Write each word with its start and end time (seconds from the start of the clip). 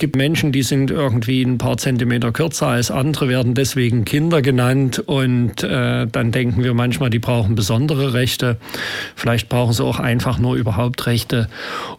gibt 0.00 0.16
Menschen, 0.16 0.50
die 0.50 0.62
sind 0.62 0.90
irgendwie 0.90 1.42
ein 1.42 1.58
paar 1.58 1.76
Zentimeter 1.76 2.32
kürzer 2.32 2.66
als 2.66 2.90
andere, 2.90 3.28
werden 3.28 3.54
deswegen 3.54 4.04
Kinder 4.04 4.42
genannt 4.42 4.98
und 4.98 5.62
äh, 5.62 6.06
dann 6.06 6.32
denken 6.32 6.64
wir 6.64 6.74
manchmal, 6.74 7.10
die 7.10 7.20
brauchen 7.20 7.54
besondere 7.54 8.14
Rechte. 8.14 8.56
Vielleicht 9.14 9.48
brauchen 9.48 9.72
sie 9.72 9.84
auch 9.84 10.00
einfach 10.00 10.38
nur 10.38 10.56
überhaupt 10.56 11.06
Rechte. 11.06 11.48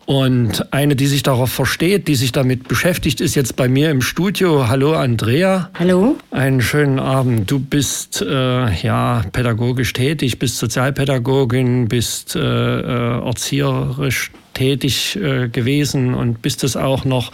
Und 0.06 0.74
eine, 0.74 0.96
die 0.96 1.08
sich 1.08 1.24
darauf 1.24 1.52
versteht, 1.52 2.08
die 2.08 2.16
sich 2.16 2.32
damit 2.32 2.68
beschäftigt, 2.68 3.22
ist 3.22 3.36
jetzt 3.36 3.56
bei 3.56 3.70
mir 3.70 3.92
im 3.92 4.02
Studio. 4.02 4.68
Hallo 4.68 4.94
Andrea. 4.94 5.70
Hallo. 5.78 6.18
Einen 6.32 6.62
schönen 6.62 7.00
Abend. 7.00 7.50
Du 7.50 7.60
bist 7.60 8.22
äh, 8.22 8.74
ja 8.82 9.24
pädagogisch 9.32 9.94
tätig, 9.94 10.40
bist 10.40 10.58
Sozialpädagogin, 10.58 11.88
bist 11.88 12.36
äh, 12.36 12.40
äh 12.40 13.12
erzieherisch 13.22 14.32
tätig 14.54 15.16
äh, 15.16 15.48
gewesen 15.50 16.14
und 16.14 16.42
bist 16.42 16.64
es 16.64 16.76
auch 16.76 17.06
noch. 17.06 17.32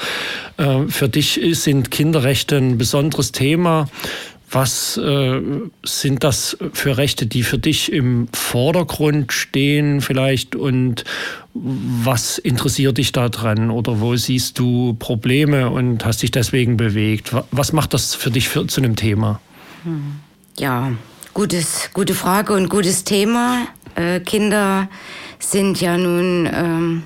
Äh, 0.57 0.87
für 0.87 1.09
dich 1.09 1.39
sind 1.53 1.91
Kinderrechte 1.91 2.57
ein 2.57 2.77
besonderes 2.77 3.31
Thema. 3.31 3.87
Was 4.49 4.95
äh, 4.95 5.41
sind 5.83 6.23
das 6.23 6.57
für 6.71 6.95
Rechte, 6.97 7.25
die 7.25 7.43
für 7.43 7.57
dich 7.57 7.91
im 7.91 8.29
Vordergrund 8.31 9.33
stehen 9.33 9.99
vielleicht 9.99 10.55
und 10.55 11.03
was 11.53 12.37
interessiert 12.37 12.97
dich 12.97 13.11
daran 13.11 13.71
oder 13.71 13.99
wo 13.99 14.15
siehst 14.15 14.57
du 14.57 14.95
Probleme 14.99 15.69
und 15.69 16.05
hast 16.05 16.21
dich 16.21 16.31
deswegen 16.31 16.77
bewegt? 16.77 17.31
Was 17.51 17.73
macht 17.73 17.93
das 17.93 18.15
für 18.15 18.31
dich 18.31 18.47
für, 18.47 18.65
zu 18.67 18.79
einem 18.79 18.95
Thema? 18.95 19.41
Hm. 19.83 20.15
Ja, 20.57 20.93
gutes, 21.33 21.89
gute 21.93 22.13
Frage 22.13 22.53
und 22.53 22.69
gutes 22.69 23.03
Thema. 23.03 23.67
Äh, 23.95 24.21
Kinder 24.21 24.87
sind 25.39 25.79
ja 25.81 25.97
nun 25.97 26.49
ähm, 26.51 27.03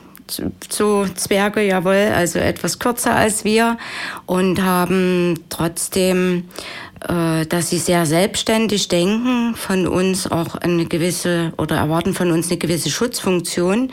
so 0.70 1.05
Zwerge, 1.16 1.62
jawohl, 1.62 2.12
also 2.16 2.40
etwas 2.40 2.80
kürzer 2.80 3.16
als 3.16 3.44
wir 3.44 3.77
und 4.26 4.62
haben 4.62 5.40
trotzdem, 5.49 6.45
äh, 7.07 7.45
dass 7.45 7.70
sie 7.70 7.79
sehr 7.79 8.05
selbstständig 8.05 8.88
denken, 8.88 9.55
von 9.55 9.88
uns 9.88 10.32
auch 10.32 10.55
eine 10.55 10.85
gewisse 10.85 11.54
oder 11.57 11.77
erwarten 11.77 12.13
von 12.13 12.32
uns 12.32 12.49
eine 12.49 12.57
gewisse 12.57 12.90
Schutzfunktion 12.90 13.91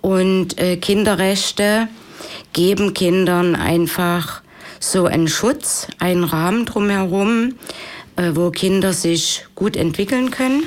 und 0.00 0.58
äh, 0.60 0.76
Kinderrechte 0.76 1.88
geben 2.52 2.94
Kindern 2.94 3.54
einfach 3.54 4.42
so 4.78 5.06
einen 5.06 5.28
Schutz, 5.28 5.86
einen 5.98 6.24
Rahmen 6.24 6.66
drumherum, 6.66 7.54
äh, 8.16 8.30
wo 8.34 8.50
Kinder 8.50 8.92
sich 8.92 9.46
gut 9.54 9.76
entwickeln 9.76 10.30
können. 10.30 10.64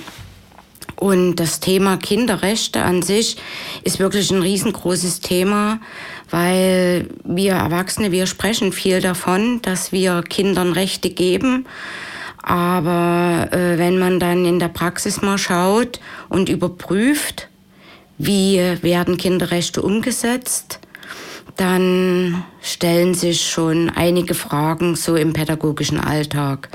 Und 0.96 1.36
das 1.36 1.60
Thema 1.60 1.98
Kinderrechte 1.98 2.82
an 2.82 3.02
sich 3.02 3.38
ist 3.84 4.00
wirklich 4.00 4.32
ein 4.32 4.42
riesengroßes 4.42 5.20
Thema, 5.20 5.80
weil 6.30 7.10
wir 7.24 7.54
Erwachsene, 7.54 8.12
wir 8.12 8.28
sprechen 8.28 8.72
viel 8.72 9.02
davon, 9.02 9.62
dass 9.62 9.92
wir 9.92 10.24
Kindern 10.24 10.72
Rechte 10.72 11.10
geben. 11.10 11.66
Aber 12.42 13.50
äh, 13.52 13.78
wenn 13.78 13.98
man 13.98 14.20
dann 14.20 14.46
in 14.46 14.60
der 14.60 14.68
Praxis 14.68 15.22
mal 15.22 15.38
schaut 15.38 16.00
und 16.30 16.48
überprüft, 16.48 17.50
wie 18.18 18.60
werden 18.82 19.18
Kinderrechte 19.18 19.82
umgesetzt, 19.82 20.80
dann 21.58 22.44
stellen 22.62 23.14
sich 23.14 23.50
schon 23.50 23.90
einige 23.90 24.34
Fragen 24.34 24.96
so 24.96 25.16
im 25.16 25.34
pädagogischen 25.34 26.00
Alltag. 26.00 26.70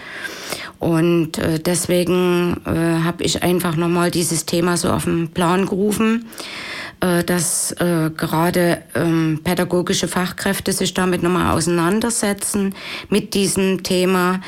Und 0.80 1.36
äh, 1.36 1.60
deswegen 1.60 2.56
äh, 2.64 3.04
habe 3.04 3.22
ich 3.22 3.42
einfach 3.42 3.76
nochmal 3.76 4.10
dieses 4.10 4.46
Thema 4.46 4.78
so 4.78 4.90
auf 4.90 5.04
den 5.04 5.28
Plan 5.28 5.66
gerufen, 5.66 6.24
äh, 7.00 7.22
dass 7.22 7.72
äh, 7.72 8.10
gerade 8.16 8.82
ähm, 8.94 9.40
pädagogische 9.44 10.08
Fachkräfte 10.08 10.72
sich 10.72 10.94
damit 10.94 11.22
nochmal 11.22 11.54
auseinandersetzen 11.54 12.74
mit 13.10 13.34
diesem 13.34 13.82
Thema 13.82 14.40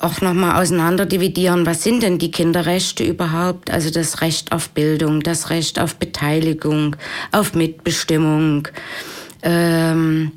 auch 0.00 0.20
nochmal 0.20 0.60
auseinander 0.60 1.06
dividieren, 1.06 1.64
was 1.64 1.82
sind 1.82 2.02
denn 2.02 2.18
die 2.18 2.30
Kinderrechte 2.30 3.02
überhaupt? 3.02 3.70
Also 3.70 3.90
das 3.90 4.20
Recht 4.20 4.52
auf 4.52 4.68
Bildung, 4.68 5.22
das 5.22 5.48
Recht 5.48 5.80
auf 5.80 5.96
Beteiligung, 5.96 6.96
auf 7.32 7.54
Mitbestimmung, 7.54 8.68
ähm, 9.42 10.32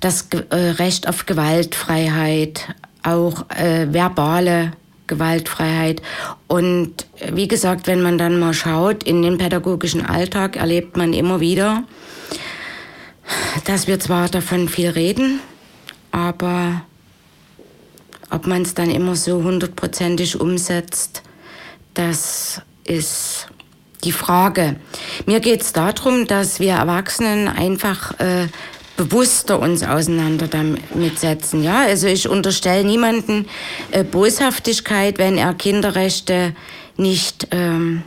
das 0.00 0.26
äh, 0.50 0.56
Recht 0.56 1.08
auf 1.08 1.26
Gewaltfreiheit, 1.26 2.74
auch 3.04 3.48
äh, 3.50 3.92
verbale 3.92 4.72
Gewaltfreiheit. 5.06 6.02
Und 6.48 7.06
äh, 7.20 7.32
wie 7.34 7.48
gesagt, 7.48 7.86
wenn 7.86 8.02
man 8.02 8.18
dann 8.18 8.38
mal 8.38 8.54
schaut, 8.54 9.04
in 9.04 9.22
den 9.22 9.38
pädagogischen 9.38 10.04
Alltag 10.04 10.56
erlebt 10.56 10.96
man 10.96 11.12
immer 11.12 11.40
wieder, 11.40 11.84
dass 13.64 13.86
wir 13.86 14.00
zwar 14.00 14.28
davon 14.28 14.68
viel 14.68 14.90
reden, 14.90 15.40
aber 16.10 16.82
ob 18.30 18.46
man 18.46 18.62
es 18.62 18.74
dann 18.74 18.90
immer 18.90 19.16
so 19.16 19.42
hundertprozentig 19.42 20.40
umsetzt, 20.40 21.22
das 21.94 22.60
ist 22.84 23.48
die 24.02 24.12
Frage. 24.12 24.76
Mir 25.26 25.40
geht 25.40 25.62
es 25.62 25.72
darum, 25.72 26.26
dass 26.26 26.60
wir 26.60 26.72
Erwachsenen 26.74 27.48
einfach 27.48 28.18
äh, 28.20 28.48
bewusster 28.96 29.58
uns 29.58 29.82
auseinander 29.82 30.46
damit 30.46 31.18
setzen. 31.18 31.62
Ja, 31.62 31.82
also 31.82 32.06
ich 32.06 32.28
unterstelle 32.28 32.84
niemanden 32.84 33.46
äh, 33.90 34.04
Boshaftigkeit, 34.04 35.18
wenn 35.18 35.36
er 35.36 35.54
Kinderrechte 35.54 36.54
nicht 36.96 37.48
ähm, 37.50 38.02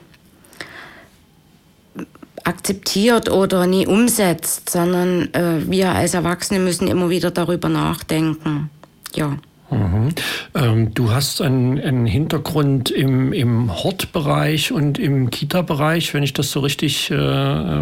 akzeptiert 2.43 3.29
oder 3.29 3.67
nie 3.67 3.85
umsetzt, 3.85 4.69
sondern 4.69 5.33
äh, 5.33 5.69
wir 5.69 5.91
als 5.91 6.13
Erwachsene 6.13 6.59
müssen 6.59 6.87
immer 6.87 7.09
wieder 7.09 7.31
darüber 7.31 7.67
nachdenken. 7.67 8.69
Ja. 9.13 9.37
Mhm. 9.69 10.09
Ähm, 10.55 10.93
du 10.93 11.11
hast 11.11 11.41
einen, 11.41 11.77
einen 11.79 12.05
Hintergrund 12.05 12.89
im, 12.89 13.33
im 13.33 13.83
Hortbereich 13.83 14.71
und 14.71 14.97
im 14.97 15.29
Kita-Bereich, 15.29 16.13
wenn 16.13 16.23
ich 16.23 16.31
das 16.31 16.51
so 16.51 16.61
richtig 16.61 17.11
äh, 17.11 17.81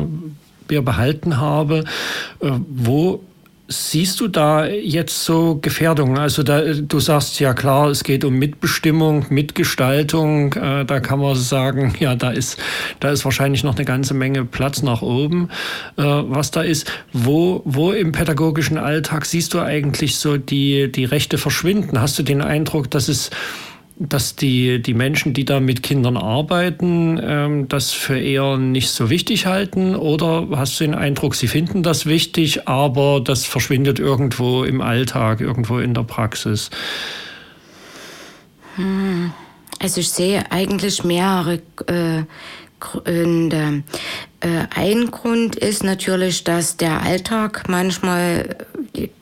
mir 0.70 0.82
behalten 0.82 1.38
habe. 1.38 1.84
Äh, 2.40 2.52
wo 2.68 3.24
siehst 3.68 4.20
du 4.20 4.28
da 4.28 4.66
jetzt 4.68 5.24
so 5.24 5.58
Gefährdungen? 5.60 6.18
Also 6.18 6.44
da, 6.44 6.62
du 6.62 7.00
sagst 7.00 7.40
ja 7.40 7.54
klar, 7.54 7.90
es 7.90 8.04
geht 8.04 8.24
um 8.24 8.36
Mitbestimmung, 8.36 9.26
Mitgestaltung. 9.30 10.54
Äh, 10.54 10.86
da 10.86 11.00
kann 11.00 11.20
man 11.20 11.36
sagen, 11.36 11.96
ja, 12.00 12.16
da 12.16 12.32
ist, 12.32 12.60
da 13.00 13.10
ist 13.12 13.26
wahrscheinlich 13.26 13.64
noch 13.64 13.76
eine 13.76 13.86
ganze 13.86 14.14
Menge 14.14 14.46
Platz 14.46 14.84
nach 14.84 15.02
oben, 15.02 15.50
äh, 15.98 16.04
was 16.04 16.52
da 16.52 16.62
ist. 16.62 16.92
Wo, 17.12 17.62
wo 17.66 17.92
im 17.92 18.12
pädagogischen 18.12 18.78
Alltag 18.78 19.26
siehst 19.26 19.54
du 19.54 19.62
eigentlich 19.62 20.18
so 20.18 20.38
die, 20.38 20.92
die 20.92 21.06
Rechte 21.06 21.38
verschwinden? 21.38 22.00
Hast 22.00 22.20
du 22.20 22.24
den 22.24 22.42
Eindruck, 22.42 22.92
dass 22.92 23.08
es 23.08 23.32
dass 23.98 24.36
die, 24.36 24.82
die 24.82 24.94
Menschen, 24.94 25.34
die 25.34 25.46
da 25.46 25.60
mit 25.60 25.82
Kindern 25.82 26.18
arbeiten, 26.18 27.20
ähm, 27.22 27.68
das 27.70 27.92
für 27.92 28.20
eher 28.20 28.58
nicht 28.58 28.90
so 28.90 29.10
wichtig 29.10 29.46
halten? 29.46 29.96
Oder 29.96 30.48
hast 30.52 30.80
du 30.80 30.84
den 30.84 30.96
Eindruck, 30.96 31.36
sie 31.36 31.48
finden 31.48 31.82
das 31.82 32.06
wichtig, 32.06 32.68
aber 32.68 33.22
das 33.22 33.46
verschwindet 33.46 34.00
irgendwo 34.00 34.64
im 34.64 34.82
Alltag, 34.82 35.40
irgendwo 35.40 35.80
in 35.80 35.94
der 35.94 36.04
Praxis? 36.04 36.70
Hm. 38.76 39.32
Also 39.80 40.02
ich 40.02 40.10
sehe 40.10 40.52
eigentlich 40.52 41.04
mehrere 41.04 41.62
äh, 41.88 42.24
Gründe. 42.80 43.84
Äh, 44.46 44.68
ein 44.76 45.10
Grund 45.10 45.56
ist 45.56 45.84
natürlich, 45.84 46.44
dass 46.44 46.78
der 46.78 47.02
Alltag 47.02 47.64
manchmal, 47.68 48.56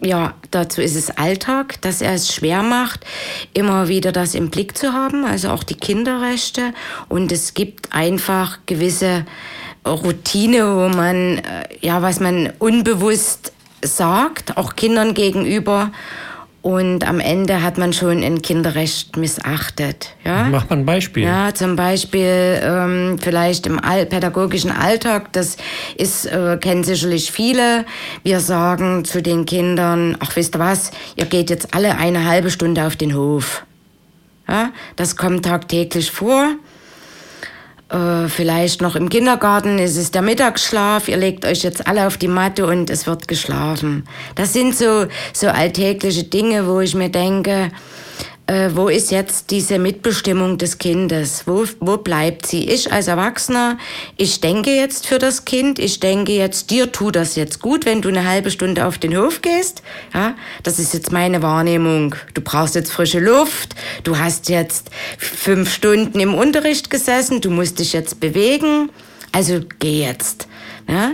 ja, 0.01 0.33
dazu 0.51 0.81
ist 0.81 0.97
es 0.97 1.11
Alltag, 1.11 1.81
dass 1.81 2.01
er 2.01 2.13
es 2.13 2.33
schwer 2.33 2.61
macht, 2.61 3.05
immer 3.53 3.87
wieder 3.87 4.11
das 4.11 4.35
im 4.35 4.49
Blick 4.49 4.77
zu 4.77 4.91
haben, 4.91 5.23
also 5.23 5.49
auch 5.49 5.63
die 5.63 5.75
Kinderrechte. 5.75 6.73
Und 7.07 7.31
es 7.31 7.53
gibt 7.53 7.93
einfach 7.93 8.59
gewisse 8.65 9.25
Routine, 9.85 10.75
wo 10.75 10.89
man, 10.89 11.37
äh, 11.37 11.41
ja, 11.79 12.01
was 12.01 12.19
man 12.19 12.51
unbewusst 12.59 13.53
sagt, 13.81 14.57
auch 14.57 14.75
Kindern 14.75 15.13
gegenüber 15.13 15.91
und 16.63 17.05
am 17.05 17.19
Ende 17.19 17.61
hat 17.61 17.77
man 17.77 17.91
schon 17.91 18.23
ein 18.23 18.41
Kinderrecht 18.41 19.17
missachtet. 19.17 20.15
Ja? 20.23 20.45
Macht 20.45 20.69
man 20.69 20.79
ein 20.79 20.85
Beispiel? 20.85 21.23
Ja, 21.23 21.53
zum 21.53 21.75
Beispiel 21.75 22.61
ähm, 22.63 23.17
vielleicht 23.21 23.67
im 23.67 23.83
All 23.83 24.05
pädagogischen 24.05 24.71
Alltag, 24.71 25.33
das 25.33 25.57
ist, 25.97 26.25
äh, 26.25 26.57
kennen 26.59 26.85
sicherlich 26.85 27.33
viele. 27.33 27.83
Wir 28.23 28.39
sagen 28.39 29.03
zu 29.03 29.21
den 29.21 29.45
Kindern, 29.45 30.15
ach 30.21 30.37
wisst 30.37 30.55
ihr 30.55 30.59
was, 30.59 30.91
ihr 31.17 31.25
geht 31.25 31.49
jetzt 31.49 31.75
alle 31.75 31.97
eine 31.97 32.25
halbe 32.25 32.49
Stunde 32.49 32.87
auf 32.87 32.95
den 32.95 33.13
Hof. 33.13 33.65
Ja? 34.47 34.69
Das 34.95 35.17
kommt 35.17 35.43
tagtäglich 35.43 36.11
vor. 36.11 36.55
Äh, 37.89 38.27
vielleicht 38.27 38.81
noch 38.81 38.95
im 38.95 39.09
Kindergarten 39.09 39.77
ist 39.77 39.97
es 39.97 40.11
der 40.11 40.21
Mittagsschlaf. 40.21 41.07
Ihr 41.07 41.17
legt 41.17 41.45
euch 41.45 41.63
jetzt 41.63 41.85
alle 41.87 42.07
auf 42.07 42.17
die 42.17 42.27
Matte 42.27 42.65
und 42.65 42.89
es 42.89 43.05
wird 43.05 43.27
geschlafen. 43.27 44.07
Das 44.35 44.53
sind 44.53 44.75
so, 44.75 45.05
so 45.33 45.47
alltägliche 45.47 46.23
Dinge, 46.23 46.67
wo 46.67 46.79
ich 46.79 46.95
mir 46.95 47.09
denke, 47.09 47.71
äh, 48.45 48.71
wo 48.73 48.89
ist 48.89 49.11
jetzt 49.11 49.51
diese 49.51 49.79
Mitbestimmung 49.79 50.57
des 50.57 50.77
Kindes? 50.77 51.43
Wo, 51.45 51.63
wo 51.79 51.97
bleibt 51.97 52.45
sie? 52.45 52.67
Ich 52.67 52.91
als 52.91 53.07
Erwachsener, 53.07 53.77
ich 54.17 54.41
denke 54.41 54.71
jetzt 54.71 55.07
für 55.07 55.17
das 55.17 55.45
Kind, 55.45 55.79
ich 55.79 56.01
denke 56.01 56.33
jetzt, 56.33 56.69
dir 56.69 56.91
tut 56.91 57.15
das 57.15 57.35
jetzt 57.35 57.61
gut, 57.61 57.85
wenn 57.85 58.01
du 58.01 58.09
eine 58.09 58.27
halbe 58.27 58.51
Stunde 58.51 58.85
auf 58.85 58.97
den 58.97 59.17
Hof 59.17 59.41
gehst. 59.41 59.81
Ja, 60.13 60.35
das 60.63 60.77
ist 60.77 60.93
jetzt 60.93 61.11
meine 61.11 61.41
Wahrnehmung. 61.41 62.15
Du 62.33 62.41
brauchst 62.41 62.75
jetzt 62.75 62.91
frische 62.91 63.19
Luft, 63.19 63.75
du 64.03 64.17
hast 64.17 64.49
jetzt 64.49 64.89
fünf 65.17 65.73
Stunden 65.73 66.19
im 66.19 66.33
Unterricht 66.33 66.89
gesessen, 66.89 67.39
du 67.39 67.49
musst 67.49 67.79
dich 67.79 67.93
jetzt 67.93 68.19
bewegen, 68.19 68.89
also 69.31 69.61
geh 69.79 70.05
jetzt. 70.05 70.47
Ja? 70.89 71.13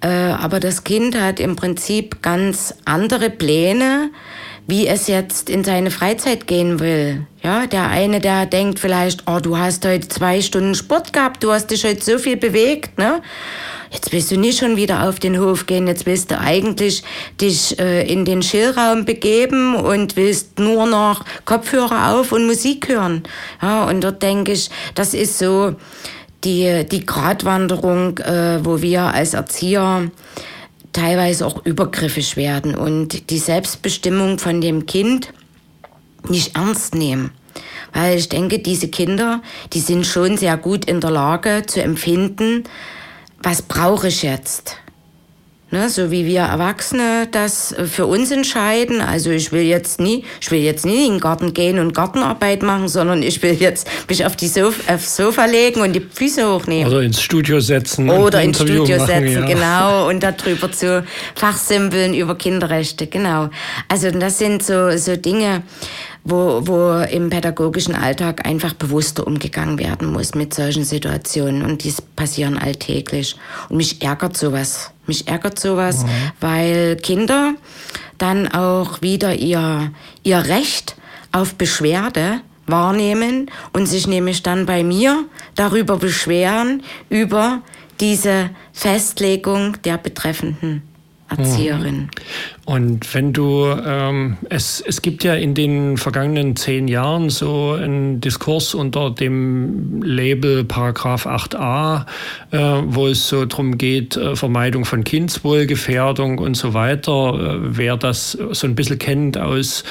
Äh, 0.00 0.08
aber 0.08 0.58
das 0.58 0.82
Kind 0.82 1.18
hat 1.18 1.38
im 1.38 1.54
Prinzip 1.54 2.20
ganz 2.20 2.74
andere 2.84 3.30
Pläne 3.30 4.10
wie 4.66 4.86
es 4.86 5.08
jetzt 5.08 5.50
in 5.50 5.62
seine 5.62 5.90
Freizeit 5.90 6.46
gehen 6.46 6.80
will. 6.80 7.26
Ja, 7.42 7.66
der 7.66 7.88
eine, 7.88 8.20
der 8.20 8.46
denkt 8.46 8.78
vielleicht, 8.78 9.24
oh, 9.28 9.38
du 9.40 9.58
hast 9.58 9.84
heute 9.84 10.08
zwei 10.08 10.40
Stunden 10.40 10.74
Sport 10.74 11.12
gehabt, 11.12 11.44
du 11.44 11.52
hast 11.52 11.70
dich 11.70 11.84
heute 11.84 12.02
so 12.02 12.18
viel 12.18 12.36
bewegt, 12.36 12.98
ne? 12.98 13.20
Jetzt 13.90 14.10
willst 14.12 14.32
du 14.32 14.36
nicht 14.36 14.58
schon 14.58 14.76
wieder 14.76 15.08
auf 15.08 15.20
den 15.20 15.38
Hof 15.38 15.66
gehen, 15.66 15.86
jetzt 15.86 16.04
willst 16.04 16.32
du 16.32 16.40
eigentlich 16.40 17.04
dich 17.40 17.78
äh, 17.78 18.10
in 18.10 18.24
den 18.24 18.42
Schillraum 18.42 19.04
begeben 19.04 19.76
und 19.76 20.16
willst 20.16 20.58
nur 20.58 20.86
noch 20.86 21.24
Kopfhörer 21.44 22.12
auf 22.12 22.32
und 22.32 22.46
Musik 22.46 22.88
hören. 22.88 23.22
Ja, 23.62 23.84
und 23.84 24.02
dort 24.02 24.20
denke 24.20 24.50
ich, 24.52 24.68
das 24.96 25.14
ist 25.14 25.38
so 25.38 25.76
die, 26.42 26.84
die 26.90 27.06
Gratwanderung, 27.06 28.18
äh, 28.18 28.64
wo 28.64 28.82
wir 28.82 29.02
als 29.02 29.34
Erzieher 29.34 30.10
teilweise 30.94 31.46
auch 31.46 31.66
übergriffig 31.66 32.36
werden 32.36 32.74
und 32.74 33.28
die 33.28 33.38
Selbstbestimmung 33.38 34.38
von 34.38 34.62
dem 34.62 34.86
Kind 34.86 35.34
nicht 36.28 36.56
ernst 36.56 36.94
nehmen. 36.94 37.32
Weil 37.92 38.18
ich 38.18 38.28
denke, 38.30 38.58
diese 38.58 38.88
Kinder, 38.88 39.42
die 39.72 39.80
sind 39.80 40.06
schon 40.06 40.38
sehr 40.38 40.56
gut 40.56 40.86
in 40.86 41.00
der 41.00 41.10
Lage 41.10 41.64
zu 41.66 41.82
empfinden, 41.82 42.64
was 43.42 43.60
brauche 43.60 44.08
ich 44.08 44.22
jetzt? 44.22 44.78
Ne, 45.74 45.88
so 45.88 46.12
wie 46.12 46.24
wir 46.24 46.42
Erwachsene 46.42 47.26
das 47.32 47.74
für 47.90 48.06
uns 48.06 48.30
entscheiden. 48.30 49.00
Also 49.00 49.30
ich 49.30 49.50
will 49.50 49.62
jetzt 49.62 49.98
nie, 49.98 50.24
ich 50.40 50.48
will 50.52 50.60
jetzt 50.60 50.86
nie 50.86 51.06
in 51.06 51.14
den 51.14 51.20
Garten 51.20 51.52
gehen 51.52 51.80
und 51.80 51.92
Gartenarbeit 51.92 52.62
machen, 52.62 52.86
sondern 52.86 53.24
ich 53.24 53.42
will 53.42 53.54
jetzt 53.54 53.90
mich 54.08 54.24
auf 54.24 54.36
die 54.36 54.46
Sofa, 54.46 54.94
aufs 54.94 55.16
Sofa 55.16 55.46
legen 55.46 55.80
und 55.80 55.92
die 55.92 56.00
Füße 56.00 56.48
hochnehmen. 56.48 56.92
Oder 56.92 57.02
ins 57.02 57.20
Studio 57.20 57.58
setzen. 57.58 58.08
Oder 58.08 58.42
ins 58.42 58.58
Studio 58.58 58.84
machen, 58.84 59.06
setzen, 59.06 59.32
ja. 59.32 59.46
genau. 59.46 60.08
Und 60.08 60.22
darüber 60.22 60.70
zu 60.70 61.04
fachsimpeln 61.34 62.14
über 62.14 62.38
Kinderrechte, 62.38 63.08
genau. 63.08 63.50
Also 63.88 64.12
das 64.12 64.38
sind 64.38 64.62
so, 64.62 64.96
so 64.96 65.16
Dinge, 65.16 65.64
wo, 66.24 66.66
wo 66.66 67.04
im 67.04 67.28
pädagogischen 67.28 67.94
Alltag 67.94 68.46
einfach 68.46 68.72
bewusster 68.72 69.26
umgegangen 69.26 69.78
werden 69.78 70.10
muss 70.10 70.34
mit 70.34 70.54
solchen 70.54 70.84
Situationen. 70.84 71.62
Und 71.62 71.84
die 71.84 71.94
passieren 72.16 72.58
alltäglich. 72.58 73.36
Und 73.68 73.76
mich 73.76 74.02
ärgert 74.02 74.36
sowas. 74.36 74.90
Mich 75.06 75.28
ärgert 75.28 75.58
sowas, 75.58 76.04
mhm. 76.04 76.08
weil 76.40 76.96
Kinder 76.96 77.54
dann 78.16 78.48
auch 78.48 79.02
wieder 79.02 79.34
ihr, 79.34 79.92
ihr 80.22 80.38
Recht 80.38 80.96
auf 81.30 81.56
Beschwerde 81.56 82.40
wahrnehmen 82.66 83.50
und 83.74 83.86
sich 83.86 84.06
nämlich 84.06 84.42
dann 84.42 84.64
bei 84.64 84.82
mir 84.82 85.24
darüber 85.54 85.98
beschweren, 85.98 86.82
über 87.10 87.60
diese 88.00 88.50
Festlegung 88.72 89.80
der 89.82 89.98
betreffenden 89.98 90.82
Erzieherin. 91.28 91.96
Mhm. 91.96 92.10
Und 92.66 93.12
wenn 93.12 93.34
du, 93.34 93.66
ähm, 93.66 94.38
es, 94.48 94.80
es 94.80 95.02
gibt 95.02 95.22
ja 95.22 95.34
in 95.34 95.52
den 95.52 95.98
vergangenen 95.98 96.56
zehn 96.56 96.88
Jahren 96.88 97.28
so 97.28 97.72
einen 97.72 98.22
Diskurs 98.22 98.72
unter 98.72 99.10
dem 99.10 100.02
Label 100.02 100.64
Paragraph 100.64 101.26
8a, 101.26 102.06
äh, 102.52 102.58
wo 102.86 103.08
es 103.08 103.28
so 103.28 103.44
darum 103.44 103.76
geht, 103.76 104.16
äh, 104.16 104.34
Vermeidung 104.34 104.86
von 104.86 105.04
Kindswohlgefährdung 105.04 106.38
und 106.38 106.56
so 106.56 106.72
weiter. 106.72 107.34
Äh, 107.34 107.58
wer 107.76 107.98
das 107.98 108.32
so 108.32 108.66
ein 108.66 108.74
bisschen 108.74 108.98
kennt 108.98 109.36
aus 109.36 109.84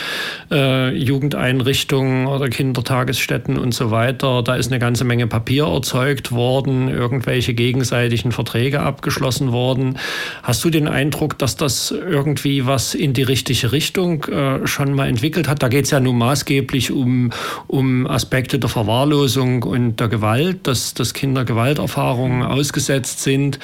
äh, 0.49 0.97
Jugendeinrichtungen 0.97 2.25
oder 2.25 2.49
Kindertagesstätten 2.49 3.59
und 3.59 3.75
so 3.75 3.91
weiter, 3.91 4.41
da 4.41 4.55
ist 4.55 4.71
eine 4.71 4.79
ganze 4.79 5.03
Menge 5.03 5.27
Papier 5.27 5.67
erzeugt 5.67 6.31
worden, 6.31 6.87
irgendwelche 6.87 7.53
gegenseitigen 7.53 8.31
Verträge 8.31 8.79
abgeschlossen 8.79 9.51
worden. 9.51 9.99
Hast 10.41 10.63
du 10.65 10.71
den 10.71 10.87
Eindruck, 10.87 11.37
dass 11.37 11.55
das 11.55 11.91
irgendwie 11.91 12.62
was 12.65 12.95
in 12.95 13.13
die 13.13 13.23
richtige 13.23 13.71
Richtung 13.71 14.23
äh, 14.25 14.65
schon 14.67 14.93
mal 14.93 15.07
entwickelt 15.07 15.47
hat. 15.47 15.63
Da 15.63 15.67
geht 15.67 15.85
es 15.85 15.91
ja 15.91 15.99
nun 15.99 16.17
maßgeblich 16.17 16.91
um, 16.91 17.31
um 17.67 18.07
Aspekte 18.07 18.59
der 18.59 18.69
Verwahrlosung 18.69 19.63
und 19.63 19.99
der 19.99 20.07
Gewalt, 20.07 20.67
dass, 20.67 20.93
dass 20.93 21.13
Kinder 21.13 21.45
Gewalterfahrungen 21.45 22.43
ausgesetzt 22.43 23.21
sind. 23.21 23.59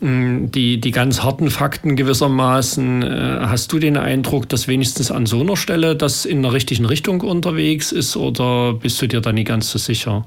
Mm, 0.00 0.50
die, 0.50 0.78
die 0.78 0.90
ganz 0.90 1.22
harten 1.22 1.50
Fakten 1.50 1.96
gewissermaßen. 1.96 3.02
Äh, 3.02 3.38
hast 3.46 3.72
du 3.72 3.78
den 3.78 3.96
Eindruck, 3.96 4.48
dass 4.48 4.68
wenigstens 4.68 5.10
an 5.10 5.24
so 5.24 5.40
einer 5.40 5.56
Stelle 5.56 5.96
das 5.96 6.26
in 6.26 6.42
der 6.42 6.52
richtigen 6.52 6.84
Richtung 6.84 7.22
unterwegs 7.22 7.92
ist 7.92 8.16
oder 8.16 8.74
bist 8.74 9.00
du 9.00 9.06
dir 9.06 9.22
da 9.22 9.32
nicht 9.32 9.48
ganz 9.48 9.70
so 9.70 9.78
sicher? 9.78 10.26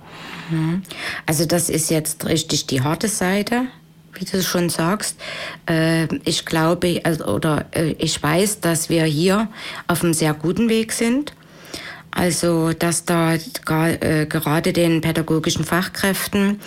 Mhm. 0.49 0.81
Also 1.27 1.45
das 1.45 1.69
ist 1.69 1.91
jetzt 1.91 2.25
richtig 2.25 2.65
die 2.65 2.81
harte 2.81 3.07
Seite 3.07 3.67
wie 4.13 4.25
du 4.25 4.41
schon 4.41 4.69
sagst. 4.69 5.17
Äh, 5.67 6.07
ich 6.25 6.45
glaube 6.45 7.01
also, 7.03 7.25
oder 7.25 7.65
äh, 7.71 7.95
ich 7.97 8.21
weiß, 8.21 8.59
dass 8.59 8.89
wir 8.89 9.03
hier 9.03 9.49
auf 9.87 10.03
einem 10.03 10.13
sehr 10.13 10.33
guten 10.33 10.69
Weg 10.69 10.91
sind. 10.91 11.33
Also, 12.11 12.73
dass 12.73 13.05
da 13.05 13.35
äh, 13.35 14.25
gerade 14.25 14.73
den 14.73 15.01
pädagogischen 15.01 15.63
Fachkräften 15.63 16.59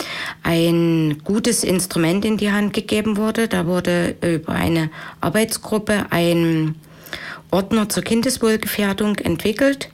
ein 0.42 1.20
gutes 1.24 1.64
Instrument 1.64 2.24
in 2.24 2.36
die 2.36 2.52
Hand 2.52 2.72
gegeben 2.72 3.16
wurde. 3.16 3.48
Da 3.48 3.66
wurde 3.66 4.14
über 4.22 4.52
eine 4.52 4.90
Arbeitsgruppe 5.20 6.06
ein 6.10 6.76
Ordner 7.50 7.88
zur 7.88 8.02
Kindeswohlgefährdung 8.02 9.16
entwickelt, 9.16 9.90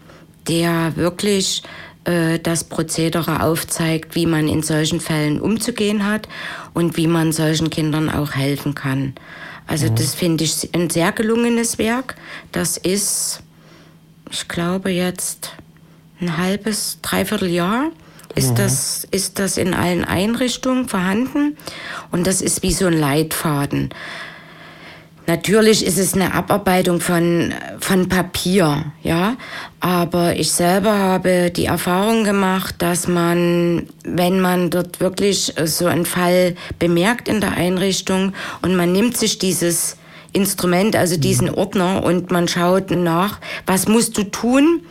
der 0.48 0.96
wirklich 0.96 1.62
äh, 2.08 2.38
das 2.38 2.64
Prozedere 2.64 3.42
aufzeigt, 3.42 4.14
wie 4.14 4.24
man 4.24 4.48
in 4.48 4.62
solchen 4.62 4.98
Fällen 4.98 5.40
umzugehen 5.40 6.06
hat 6.06 6.26
und 6.72 6.96
wie 6.96 7.06
man 7.06 7.32
solchen 7.32 7.68
Kindern 7.68 8.08
auch 8.08 8.32
helfen 8.32 8.74
kann. 8.74 9.14
Also 9.66 9.90
mhm. 9.90 9.96
das 9.96 10.14
finde 10.14 10.44
ich 10.44 10.74
ein 10.74 10.88
sehr 10.88 11.12
gelungenes 11.12 11.76
Werk. 11.76 12.14
Das 12.50 12.78
ist, 12.78 13.42
ich 14.30 14.48
glaube 14.48 14.90
jetzt 14.90 15.52
ein 16.18 16.38
halbes, 16.38 16.98
dreiviertel 17.02 17.50
Jahr 17.50 17.90
ist, 18.34 18.52
mhm. 18.52 18.54
das, 18.54 19.06
ist 19.10 19.38
das 19.38 19.58
in 19.58 19.74
allen 19.74 20.06
Einrichtungen 20.06 20.88
vorhanden 20.88 21.58
und 22.10 22.26
das 22.26 22.40
ist 22.40 22.62
wie 22.62 22.72
so 22.72 22.86
ein 22.86 22.98
Leitfaden. 22.98 23.90
Natürlich 25.28 25.84
ist 25.84 25.98
es 25.98 26.14
eine 26.14 26.32
Abarbeitung 26.32 27.00
von, 27.00 27.52
von 27.80 28.08
Papier, 28.08 28.86
ja. 29.02 29.36
Aber 29.78 30.36
ich 30.36 30.52
selber 30.52 30.96
habe 30.96 31.50
die 31.50 31.66
Erfahrung 31.66 32.24
gemacht, 32.24 32.76
dass 32.78 33.08
man, 33.08 33.86
wenn 34.04 34.40
man 34.40 34.70
dort 34.70 35.00
wirklich 35.00 35.52
so 35.66 35.84
einen 35.84 36.06
Fall 36.06 36.56
bemerkt 36.78 37.28
in 37.28 37.42
der 37.42 37.52
Einrichtung 37.52 38.32
und 38.62 38.74
man 38.74 38.90
nimmt 38.90 39.18
sich 39.18 39.38
dieses 39.38 39.97
Instrument, 40.32 40.94
also 40.94 41.16
diesen 41.16 41.48
Ordner 41.50 42.02
und 42.04 42.30
man 42.30 42.48
schaut 42.48 42.90
nach, 42.90 43.40
was 43.66 43.88
musst 43.88 44.18
du 44.18 44.24
tun, 44.24 44.82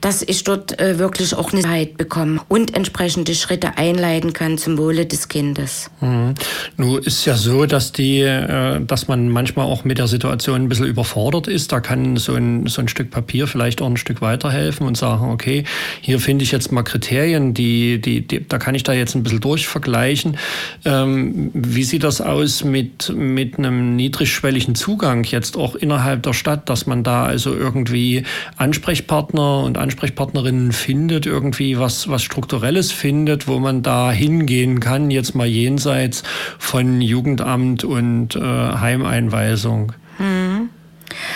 dass 0.00 0.22
ich 0.22 0.44
dort 0.44 0.80
äh, 0.80 0.98
wirklich 0.98 1.34
auch 1.34 1.52
eine 1.52 1.62
Zeit 1.62 1.98
bekomme 1.98 2.40
und 2.48 2.74
entsprechende 2.74 3.34
Schritte 3.34 3.76
einleiten 3.76 4.32
kann 4.32 4.56
zum 4.56 4.78
Wohle 4.78 5.04
des 5.04 5.28
Kindes. 5.28 5.90
Mhm. 6.00 6.34
Nun 6.78 7.02
ist 7.02 7.26
ja 7.26 7.36
so, 7.36 7.66
dass 7.66 7.92
die, 7.92 8.20
äh, 8.20 8.80
dass 8.80 9.06
man 9.06 9.28
manchmal 9.28 9.66
auch 9.66 9.84
mit 9.84 9.98
der 9.98 10.06
Situation 10.06 10.62
ein 10.62 10.68
bisschen 10.68 10.86
überfordert 10.86 11.46
ist. 11.46 11.72
Da 11.72 11.80
kann 11.80 12.16
so 12.16 12.34
ein, 12.34 12.66
so 12.66 12.80
ein 12.80 12.88
Stück 12.88 13.10
Papier 13.10 13.46
vielleicht 13.46 13.82
auch 13.82 13.86
ein 13.86 13.98
Stück 13.98 14.22
weiterhelfen 14.22 14.86
und 14.86 14.96
sagen, 14.96 15.30
okay, 15.30 15.64
hier 16.00 16.20
finde 16.20 16.44
ich 16.44 16.52
jetzt 16.52 16.72
mal 16.72 16.82
Kriterien, 16.82 17.52
die, 17.52 18.00
die, 18.00 18.26
die, 18.26 18.48
da 18.48 18.58
kann 18.58 18.74
ich 18.74 18.82
da 18.82 18.94
jetzt 18.94 19.14
ein 19.14 19.22
bisschen 19.22 19.40
durchvergleichen. 19.40 20.38
Ähm, 20.86 21.50
wie 21.52 21.84
sieht 21.84 22.02
das 22.02 22.22
aus 22.22 22.64
mit, 22.64 23.12
mit 23.14 23.58
einem 23.58 23.94
niedrigschwelligen 23.96 24.74
Zugang 24.74 24.85
jetzt 25.32 25.56
auch 25.56 25.74
innerhalb 25.74 26.22
der 26.22 26.32
Stadt, 26.32 26.68
dass 26.68 26.86
man 26.86 27.02
da 27.02 27.24
also 27.24 27.54
irgendwie 27.54 28.24
Ansprechpartner 28.56 29.64
und 29.64 29.78
Ansprechpartnerinnen 29.78 30.72
findet, 30.72 31.26
irgendwie 31.26 31.78
was, 31.78 32.08
was 32.08 32.22
Strukturelles 32.22 32.92
findet, 32.92 33.48
wo 33.48 33.58
man 33.58 33.82
da 33.82 34.10
hingehen 34.12 34.80
kann, 34.80 35.10
jetzt 35.10 35.34
mal 35.34 35.46
jenseits 35.46 36.22
von 36.58 37.00
Jugendamt 37.00 37.84
und 37.84 38.36
äh, 38.36 38.40
Heimeinweisung. 38.40 39.92
Hm. 40.18 40.55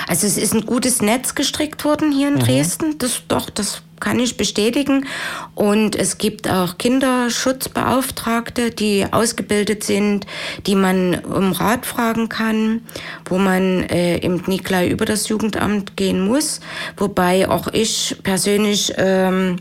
Also 0.08 0.26
es 0.26 0.36
ist 0.36 0.54
ein 0.54 0.66
gutes 0.66 1.02
Netz 1.02 1.34
gestrickt 1.34 1.84
worden 1.84 2.12
hier 2.12 2.28
in 2.28 2.34
mhm. 2.34 2.40
Dresden. 2.40 2.98
Das 2.98 3.22
doch, 3.28 3.50
das 3.50 3.82
kann 4.00 4.18
ich 4.18 4.36
bestätigen. 4.36 5.06
Und 5.54 5.94
es 5.94 6.18
gibt 6.18 6.48
auch 6.48 6.78
Kinderschutzbeauftragte, 6.78 8.70
die 8.70 9.06
ausgebildet 9.10 9.84
sind, 9.84 10.26
die 10.66 10.74
man 10.74 11.16
um 11.16 11.52
Rat 11.52 11.86
fragen 11.86 12.28
kann, 12.28 12.82
wo 13.26 13.38
man 13.38 13.84
äh, 13.84 14.16
eben 14.16 14.42
nie 14.46 14.58
gleich 14.58 14.90
über 14.90 15.04
das 15.04 15.28
Jugendamt 15.28 15.96
gehen 15.96 16.26
muss. 16.26 16.60
Wobei 16.96 17.48
auch 17.48 17.68
ich 17.68 18.16
persönlich 18.22 18.92
ähm, 18.96 19.56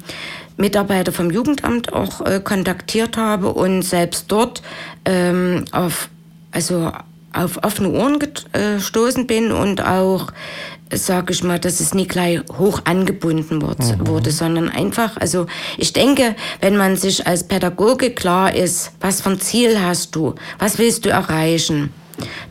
Mitarbeiter 0.58 1.12
vom 1.12 1.32
Jugendamt 1.32 1.94
auch 1.94 2.26
äh, 2.26 2.42
kontaktiert 2.44 3.18
habe 3.18 3.50
und 3.54 3.82
selbst 3.82 4.26
dort 4.30 4.62
ähm, 5.06 5.66
auf, 5.72 6.10
also 6.52 6.92
auf 7.34 7.64
offene 7.64 7.90
Ohren 7.92 8.20
gestoßen 8.20 9.28
bin 9.28 9.52
und 9.52 9.82
auch 9.86 10.32
sage 10.92 11.34
ich 11.34 11.44
mal, 11.44 11.60
dass 11.60 11.80
es 11.80 11.94
nie 11.94 12.08
gleich 12.08 12.42
hoch 12.58 12.82
angebunden 12.86 13.62
wird, 13.62 13.80
mhm. 13.80 14.08
wurde, 14.08 14.32
sondern 14.32 14.70
einfach, 14.70 15.18
also 15.18 15.46
ich 15.78 15.94
denke, 15.94 16.36
wenn 16.62 16.78
man 16.78 16.96
sich 16.96 17.28
als 17.28 17.48
Pädagoge 17.48 18.12
klar 18.12 18.56
ist, 18.56 18.92
was 19.00 19.22
für 19.22 19.32
ein 19.32 19.40
Ziel 19.40 19.80
hast 19.82 20.16
du, 20.16 20.36
was 20.58 20.80
willst 20.80 21.06
du 21.06 21.10
erreichen, 21.10 21.94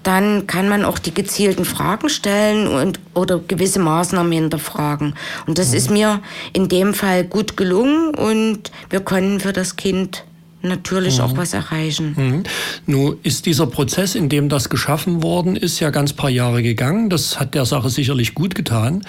dann 0.03 0.47
kann 0.47 0.69
man 0.69 0.85
auch 0.85 0.99
die 0.99 1.13
gezielten 1.13 1.65
Fragen 1.65 2.09
stellen 2.09 2.69
und 2.69 3.01
oder 3.15 3.39
gewisse 3.39 3.81
Maßnahmen 3.81 4.33
hinterfragen. 4.33 5.15
Und 5.47 5.59
das 5.59 5.71
mhm. 5.71 5.77
ist 5.77 5.91
mir 5.91 6.23
in 6.53 6.69
dem 6.69 6.95
Fall 6.95 7.25
gut 7.25 7.57
gelungen 7.57 8.15
und 8.15 8.71
wir 8.89 9.01
können 9.01 9.41
für 9.41 9.53
das 9.53 9.77
Kind 9.77 10.25
natürlich 10.63 11.19
mhm. 11.19 11.25
auch 11.25 11.37
was 11.37 11.55
erreichen. 11.55 12.15
Mhm. 12.17 12.43
Nun 12.87 13.17
ist 13.23 13.47
dieser 13.47 13.67
Prozess, 13.67 14.15
in 14.15 14.29
dem 14.29 14.49
das 14.49 14.69
geschaffen 14.69 15.23
worden 15.23 15.57
ist, 15.57 15.81
ja 15.81 15.91
ganz 15.91 16.13
paar 16.13 16.31
Jahre 16.31 16.63
gegangen. 16.63 17.11
Das 17.11 17.39
hat 17.39 17.55
der 17.55 17.65
Sache 17.65 17.91
sicherlich 17.91 18.35
gut 18.35 18.55
getan. 18.55 19.03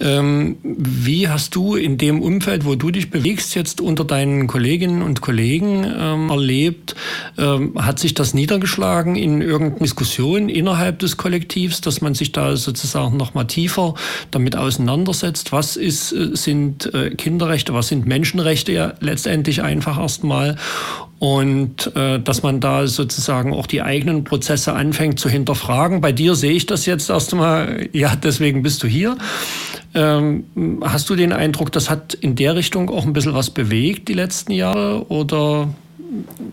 Ähm, 0.00 0.56
wie 0.62 1.28
hast 1.28 1.54
du 1.54 1.76
in 1.76 1.98
dem 1.98 2.22
Umfeld, 2.22 2.64
wo 2.64 2.74
du 2.74 2.90
dich 2.90 3.10
bewegst, 3.10 3.54
jetzt 3.54 3.80
unter 3.80 4.04
deinen 4.04 4.46
Kolleginnen 4.46 5.02
und 5.02 5.20
Kollegen 5.20 5.84
ähm, 5.84 6.30
erlebt? 6.30 6.94
Ähm, 7.36 7.74
hat 7.76 7.98
sich 7.98 8.14
das 8.14 8.34
niedergeschlagen 8.34 9.16
in 9.16 9.42
irgendeiner 9.42 9.80
Diskussion 9.80 10.48
innerhalb 10.48 10.98
des 11.00 11.16
Kollektivs, 11.16 11.80
dass 11.80 12.00
man 12.00 12.14
sich 12.14 12.32
da 12.32 12.56
sozusagen 12.56 13.16
noch 13.16 13.34
mal 13.34 13.44
tiefer 13.44 13.94
damit 14.30 14.56
auseinandersetzt? 14.56 15.52
Was 15.52 15.76
ist, 15.76 16.12
äh, 16.12 16.30
sind 16.34 16.92
äh, 16.94 17.10
Kinderrechte, 17.10 17.74
was 17.74 17.88
sind 17.88 18.06
Menschenrechte 18.06 18.72
ja 18.72 18.94
letztendlich 19.00 19.62
einfach 19.62 19.98
erstmal? 19.98 20.56
Und 21.18 21.94
äh, 21.96 22.20
dass 22.20 22.42
man 22.42 22.60
da 22.60 22.86
sozusagen 22.86 23.52
auch 23.54 23.66
die 23.66 23.82
eigenen 23.82 24.24
Prozesse 24.24 24.72
anfängt 24.72 25.18
zu 25.18 25.28
hinterfragen. 25.28 26.00
Bei 26.00 26.12
dir 26.12 26.34
sehe 26.34 26.52
ich 26.52 26.66
das 26.66 26.86
jetzt 26.86 27.10
erst 27.10 27.32
einmal, 27.32 27.88
ja, 27.92 28.14
deswegen 28.16 28.62
bist 28.62 28.82
du 28.82 28.86
hier. 28.86 29.16
Ähm, 29.94 30.44
hast 30.82 31.08
du 31.08 31.14
den 31.14 31.32
Eindruck, 31.32 31.72
das 31.72 31.88
hat 31.88 32.14
in 32.14 32.34
der 32.34 32.56
Richtung 32.56 32.90
auch 32.90 33.06
ein 33.06 33.12
bisschen 33.12 33.34
was 33.34 33.50
bewegt 33.50 34.08
die 34.08 34.14
letzten 34.14 34.52
Jahre 34.52 35.06
oder 35.08 35.68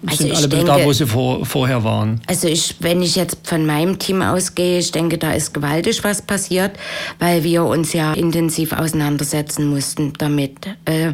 also 0.06 0.24
sind 0.24 0.36
alle 0.36 0.48
denke, 0.48 0.66
da, 0.66 0.84
wo 0.84 0.94
sie 0.94 1.06
vor, 1.06 1.46
vorher 1.46 1.84
waren. 1.84 2.22
Also 2.28 2.48
ich, 2.48 2.76
wenn 2.80 3.02
ich 3.02 3.16
jetzt 3.16 3.38
von 3.44 3.66
meinem 3.66 4.00
Team 4.00 4.22
ausgehe, 4.22 4.80
ich 4.80 4.92
denke, 4.92 5.18
da 5.18 5.32
ist 5.34 5.54
gewaltig 5.54 6.04
was 6.04 6.22
passiert, 6.22 6.72
weil 7.20 7.44
wir 7.44 7.66
uns 7.66 7.94
ja 7.94 8.14
intensiv 8.14 8.74
auseinandersetzen 8.74 9.68
mussten 9.70 10.14
damit. 10.18 10.68
Äh, 10.86 11.14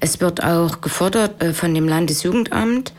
es 0.00 0.20
wird 0.20 0.42
auch 0.42 0.80
gefordert 0.80 1.42
äh, 1.42 1.52
von 1.52 1.74
dem 1.74 1.88
Landesjugendamt, 1.88 2.92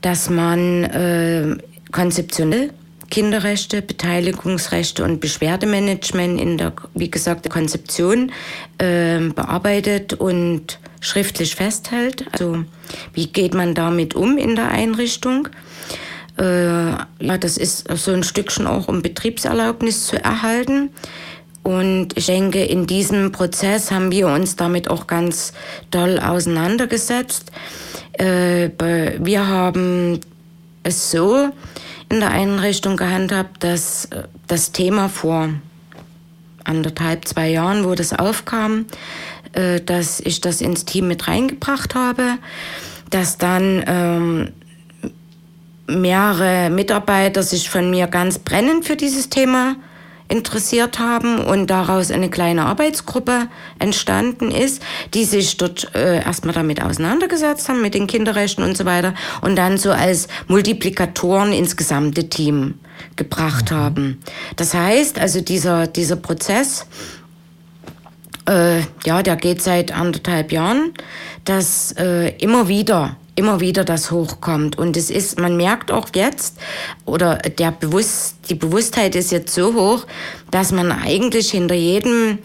dass 0.00 0.30
man 0.30 0.84
äh, 0.84 1.56
konzeptionell 1.92 2.70
Kinderrechte, 3.10 3.82
Beteiligungsrechte 3.82 5.04
und 5.04 5.20
Beschwerdemanagement 5.20 6.40
in 6.40 6.58
der, 6.58 6.72
wie 6.94 7.10
gesagt, 7.10 7.44
der 7.44 7.52
Konzeption 7.52 8.32
äh, 8.78 9.18
bearbeitet 9.18 10.14
und 10.14 10.78
schriftlich 11.00 11.54
festhält. 11.54 12.24
Also 12.32 12.64
wie 13.12 13.26
geht 13.26 13.54
man 13.54 13.74
damit 13.74 14.14
um 14.14 14.38
in 14.38 14.56
der 14.56 14.70
Einrichtung? 14.70 15.48
Äh, 16.38 16.44
ja, 16.44 17.38
das 17.38 17.56
ist 17.56 17.86
so 17.96 18.12
ein 18.12 18.22
Stückchen 18.22 18.66
auch, 18.66 18.88
um 18.88 19.02
Betriebserlaubnis 19.02 20.06
zu 20.06 20.22
erhalten. 20.22 20.90
Und 21.62 22.16
ich 22.16 22.26
denke, 22.26 22.64
in 22.64 22.86
diesem 22.86 23.32
Prozess 23.32 23.90
haben 23.90 24.10
wir 24.10 24.28
uns 24.28 24.56
damit 24.56 24.88
auch 24.88 25.06
ganz 25.06 25.52
doll 25.90 26.18
auseinandergesetzt. 26.18 27.50
Äh, 28.12 28.70
wir 29.18 29.46
haben 29.46 30.20
es 30.82 31.10
so 31.10 31.50
in 32.10 32.20
der 32.20 32.30
Einrichtung 32.30 32.96
gehandhabt, 32.96 33.64
dass 33.64 34.06
äh, 34.06 34.24
das 34.46 34.72
Thema 34.72 35.08
vor 35.08 35.48
anderthalb, 36.64 37.26
zwei 37.26 37.48
Jahren, 37.48 37.84
wo 37.84 37.94
das 37.94 38.12
aufkam, 38.12 38.86
äh, 39.52 39.80
dass 39.80 40.20
ich 40.20 40.40
das 40.40 40.60
ins 40.60 40.84
Team 40.84 41.08
mit 41.08 41.28
reingebracht 41.28 41.94
habe, 41.94 42.38
dass 43.08 43.38
dann 43.38 43.82
ähm, 43.86 44.52
mehrere 45.86 46.70
Mitarbeiter 46.70 47.42
sich 47.42 47.70
von 47.70 47.90
mir 47.90 48.06
ganz 48.06 48.38
brennend 48.38 48.84
für 48.84 48.96
dieses 48.96 49.28
Thema 49.30 49.76
interessiert 50.30 50.98
haben 50.98 51.38
und 51.38 51.68
daraus 51.68 52.10
eine 52.10 52.30
kleine 52.30 52.66
Arbeitsgruppe 52.66 53.48
entstanden 53.78 54.50
ist, 54.50 54.82
die 55.14 55.24
sich 55.24 55.56
dort 55.56 55.94
äh, 55.94 56.22
erstmal 56.22 56.54
damit 56.54 56.82
auseinandergesetzt 56.82 57.68
haben, 57.68 57.82
mit 57.82 57.94
den 57.94 58.06
Kinderrechten 58.06 58.64
und 58.64 58.76
so 58.76 58.84
weiter 58.84 59.14
und 59.42 59.56
dann 59.56 59.76
so 59.76 59.90
als 59.90 60.28
Multiplikatoren 60.48 61.52
ins 61.52 61.76
gesamte 61.76 62.28
Team 62.28 62.74
gebracht 63.16 63.70
mhm. 63.70 63.76
haben. 63.76 64.20
Das 64.56 64.74
heißt, 64.74 65.18
also 65.18 65.40
dieser, 65.40 65.86
dieser 65.86 66.16
Prozess 66.16 66.86
äh, 68.48 68.80
ja, 69.04 69.22
der 69.22 69.36
geht 69.36 69.62
seit 69.62 69.92
anderthalb 69.92 70.52
Jahren, 70.52 70.92
dass 71.44 71.92
äh, 71.92 72.30
immer 72.38 72.68
wieder 72.68 73.16
immer 73.40 73.60
wieder 73.60 73.84
das 73.84 74.10
hochkommt. 74.10 74.76
Und 74.76 74.98
es 74.98 75.10
ist, 75.10 75.40
man 75.40 75.56
merkt 75.56 75.90
auch 75.90 76.08
jetzt, 76.14 76.58
oder 77.06 77.36
der 77.36 77.72
Bewusst, 77.72 78.36
die 78.50 78.54
Bewusstheit 78.54 79.16
ist 79.16 79.32
jetzt 79.32 79.54
so 79.54 79.72
hoch, 79.72 80.06
dass 80.50 80.72
man 80.72 80.92
eigentlich 80.92 81.50
hinter 81.50 81.74
jedem 81.74 82.38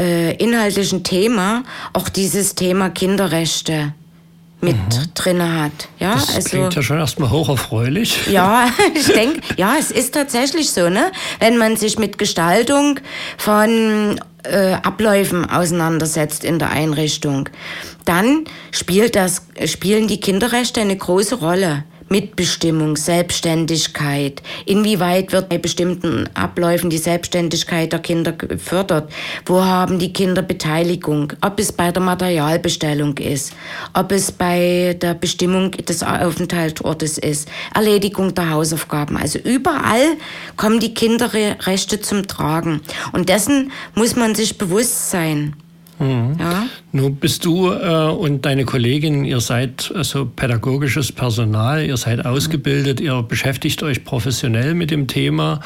äh, 0.00 0.34
inhaltlichen 0.36 1.04
Thema 1.04 1.64
auch 1.92 2.08
dieses 2.08 2.54
Thema 2.54 2.88
Kinderrechte 2.88 3.92
mit 4.60 4.76
mhm. 4.76 5.14
drin 5.14 5.42
hat. 5.42 5.88
Ja, 5.98 6.14
das 6.14 6.34
also, 6.34 6.48
klingt 6.48 6.74
ja 6.74 6.82
schon 6.82 6.98
erstmal 6.98 7.30
hocherfreulich. 7.30 8.26
Ja, 8.28 8.68
ich 8.94 9.06
denke, 9.06 9.40
ja, 9.56 9.76
es 9.78 9.90
ist 9.90 10.14
tatsächlich 10.14 10.70
so, 10.70 10.88
ne? 10.88 11.12
Wenn 11.38 11.58
man 11.58 11.76
sich 11.76 11.98
mit 11.98 12.18
Gestaltung 12.18 13.00
von 13.36 14.20
äh, 14.42 14.74
Abläufen 14.82 15.48
auseinandersetzt 15.48 16.44
in 16.44 16.58
der 16.58 16.70
Einrichtung, 16.70 17.48
dann 18.04 18.44
spielt 18.70 19.16
das, 19.16 19.46
spielen 19.66 20.08
die 20.08 20.20
Kinderrechte 20.20 20.80
eine 20.80 20.96
große 20.96 21.36
Rolle. 21.36 21.84
Mitbestimmung, 22.08 22.96
Selbstständigkeit. 22.96 24.42
Inwieweit 24.66 25.32
wird 25.32 25.48
bei 25.48 25.58
bestimmten 25.58 26.28
Abläufen 26.34 26.90
die 26.90 26.98
Selbstständigkeit 26.98 27.92
der 27.92 28.00
Kinder 28.00 28.32
gefördert? 28.32 29.12
Wo 29.46 29.64
haben 29.64 29.98
die 29.98 30.12
Kinder 30.12 30.42
Beteiligung? 30.42 31.32
Ob 31.40 31.60
es 31.60 31.72
bei 31.72 31.92
der 31.92 32.02
Materialbestellung 32.02 33.16
ist, 33.18 33.52
ob 33.94 34.12
es 34.12 34.32
bei 34.32 34.96
der 35.00 35.14
Bestimmung 35.14 35.72
des 35.72 36.02
Aufenthaltsortes 36.02 37.18
ist, 37.18 37.48
Erledigung 37.74 38.34
der 38.34 38.50
Hausaufgaben. 38.50 39.16
Also 39.16 39.38
überall 39.38 40.16
kommen 40.56 40.80
die 40.80 40.94
Kinderrechte 40.94 42.00
zum 42.00 42.26
Tragen. 42.26 42.80
Und 43.12 43.28
dessen 43.28 43.72
muss 43.94 44.16
man 44.16 44.34
sich 44.34 44.58
bewusst 44.58 45.10
sein. 45.10 45.54
Mhm. 45.98 46.36
Ja? 46.38 46.66
Nun 46.98 47.14
bist 47.14 47.44
du 47.44 47.70
äh, 47.70 48.10
und 48.10 48.44
deine 48.44 48.64
Kollegin, 48.64 49.24
ihr 49.24 49.38
seid 49.38 49.92
also 49.94 50.26
pädagogisches 50.26 51.12
Personal, 51.12 51.86
ihr 51.86 51.96
seid 51.96 52.26
ausgebildet, 52.26 52.98
ihr 52.98 53.22
beschäftigt 53.22 53.84
euch 53.84 54.02
professionell 54.02 54.74
mit 54.74 54.90
dem 54.90 55.06
Thema 55.06 55.60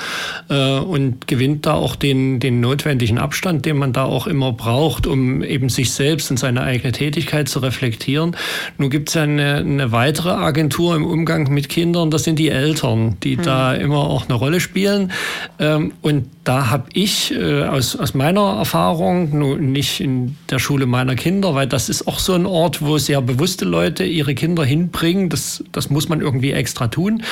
äh, 0.51 0.79
und 0.79 1.27
gewinnt 1.27 1.65
da 1.65 1.73
auch 1.73 1.97
den, 1.97 2.39
den 2.39 2.61
notwendigen 2.61 3.17
Abstand, 3.17 3.65
den 3.65 3.79
man 3.79 3.95
da 3.95 4.05
auch 4.05 4.27
immer 4.27 4.53
braucht, 4.53 5.07
um 5.07 5.43
eben 5.43 5.71
sich 5.71 5.93
selbst 5.93 6.31
und 6.31 6.37
seine 6.37 6.65
eigene 6.65 6.93
Tätigkeit 6.93 7.49
zu 7.49 7.61
reflektieren. 7.61 8.37
Nun 8.77 8.91
gibt 8.91 9.09
es 9.09 9.15
ja 9.15 9.23
eine, 9.23 9.57
eine, 9.57 9.91
weitere 9.91 10.33
Agentur 10.33 10.95
im 10.95 11.07
Umgang 11.07 11.51
mit 11.51 11.71
Kindern, 11.71 12.11
das 12.11 12.25
sind 12.25 12.39
die 12.39 12.51
Eltern, 12.51 13.17
die 13.23 13.39
mhm. 13.39 13.43
da 13.43 13.73
immer 13.73 14.01
auch 14.01 14.27
eine 14.27 14.35
Rolle 14.35 14.61
spielen. 14.61 15.12
Ähm, 15.59 15.95
und 16.03 16.27
da 16.45 16.71
habe 16.71 16.91
ich 16.93 17.33
äh, 17.33 17.62
aus, 17.62 17.97
aus 17.97 18.12
meiner 18.12 18.59
Erfahrung, 18.59 19.39
nun 19.39 19.73
nicht 19.73 20.01
in 20.01 20.37
der 20.51 20.59
Schule 20.59 20.85
meiner 20.85 21.15
Kinder, 21.23 21.55
weil 21.55 21.69
das 21.69 21.88
ist 21.88 22.09
auch 22.09 22.19
so 22.19 22.33
ein 22.33 22.47
Ort, 22.47 22.83
wo 22.83 22.99
sehr 22.99 23.23
bewusste 23.23 23.64
Leute 23.64 24.02
ihre 24.02 24.35
Kinder 24.35 24.64
hinbringen. 24.64 25.29
Das, 25.29 25.62
das 25.71 25.88
muss 25.88 26.09
man 26.09 26.21
irgendwie 26.21 26.50
extra 26.50 26.88
tun. 26.88 27.23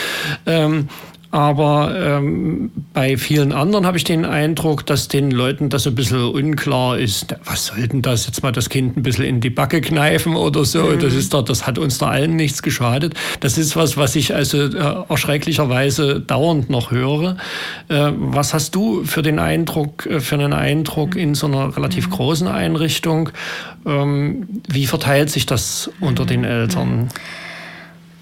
Ähm, 0.46 0.88
Aber 1.32 1.94
ähm, 1.96 2.72
bei 2.92 3.16
vielen 3.16 3.52
anderen 3.52 3.86
habe 3.86 3.96
ich 3.96 4.02
den 4.02 4.24
Eindruck, 4.24 4.84
dass 4.86 5.06
den 5.06 5.30
Leuten 5.30 5.68
das 5.68 5.86
ein 5.86 5.94
bisschen 5.94 6.24
unklar 6.24 6.98
ist. 6.98 7.36
Was 7.44 7.66
soll 7.66 7.86
denn 7.86 8.02
das? 8.02 8.26
Jetzt 8.26 8.42
mal 8.42 8.50
das 8.50 8.68
Kind 8.68 8.96
ein 8.96 9.04
bisschen 9.04 9.24
in 9.24 9.40
die 9.40 9.50
Backe 9.50 9.80
kneifen 9.80 10.34
oder 10.34 10.64
so. 10.64 10.82
Mhm. 10.82 10.98
Das, 10.98 11.14
ist 11.14 11.32
doch, 11.32 11.44
das 11.44 11.68
hat 11.68 11.78
uns 11.78 11.98
da 11.98 12.08
allen 12.08 12.34
nichts 12.34 12.62
geschadet. 12.62 13.14
Das 13.38 13.58
ist 13.58 13.76
was, 13.76 13.96
was 13.96 14.16
ich 14.16 14.34
also 14.34 14.58
äh, 14.58 15.04
erschrecklicherweise 15.08 16.20
dauernd 16.20 16.68
noch 16.68 16.90
höre. 16.90 17.36
Äh, 17.88 18.10
was 18.16 18.52
hast 18.52 18.74
du 18.74 19.04
für 19.04 19.22
den 19.22 19.38
Eindruck, 19.38 20.06
äh, 20.06 20.18
für 20.18 20.34
einen 20.34 20.52
Eindruck 20.52 21.14
in 21.14 21.36
so 21.36 21.46
einer 21.46 21.76
relativ 21.76 22.08
mhm. 22.08 22.12
großen 22.12 22.48
Einrichtung? 22.48 23.30
Ähm, 23.86 24.48
wie 24.68 24.86
verteilt 24.86 25.30
sich 25.30 25.46
das 25.46 25.92
unter 26.00 26.26
den 26.26 26.42
Eltern? 26.42 27.08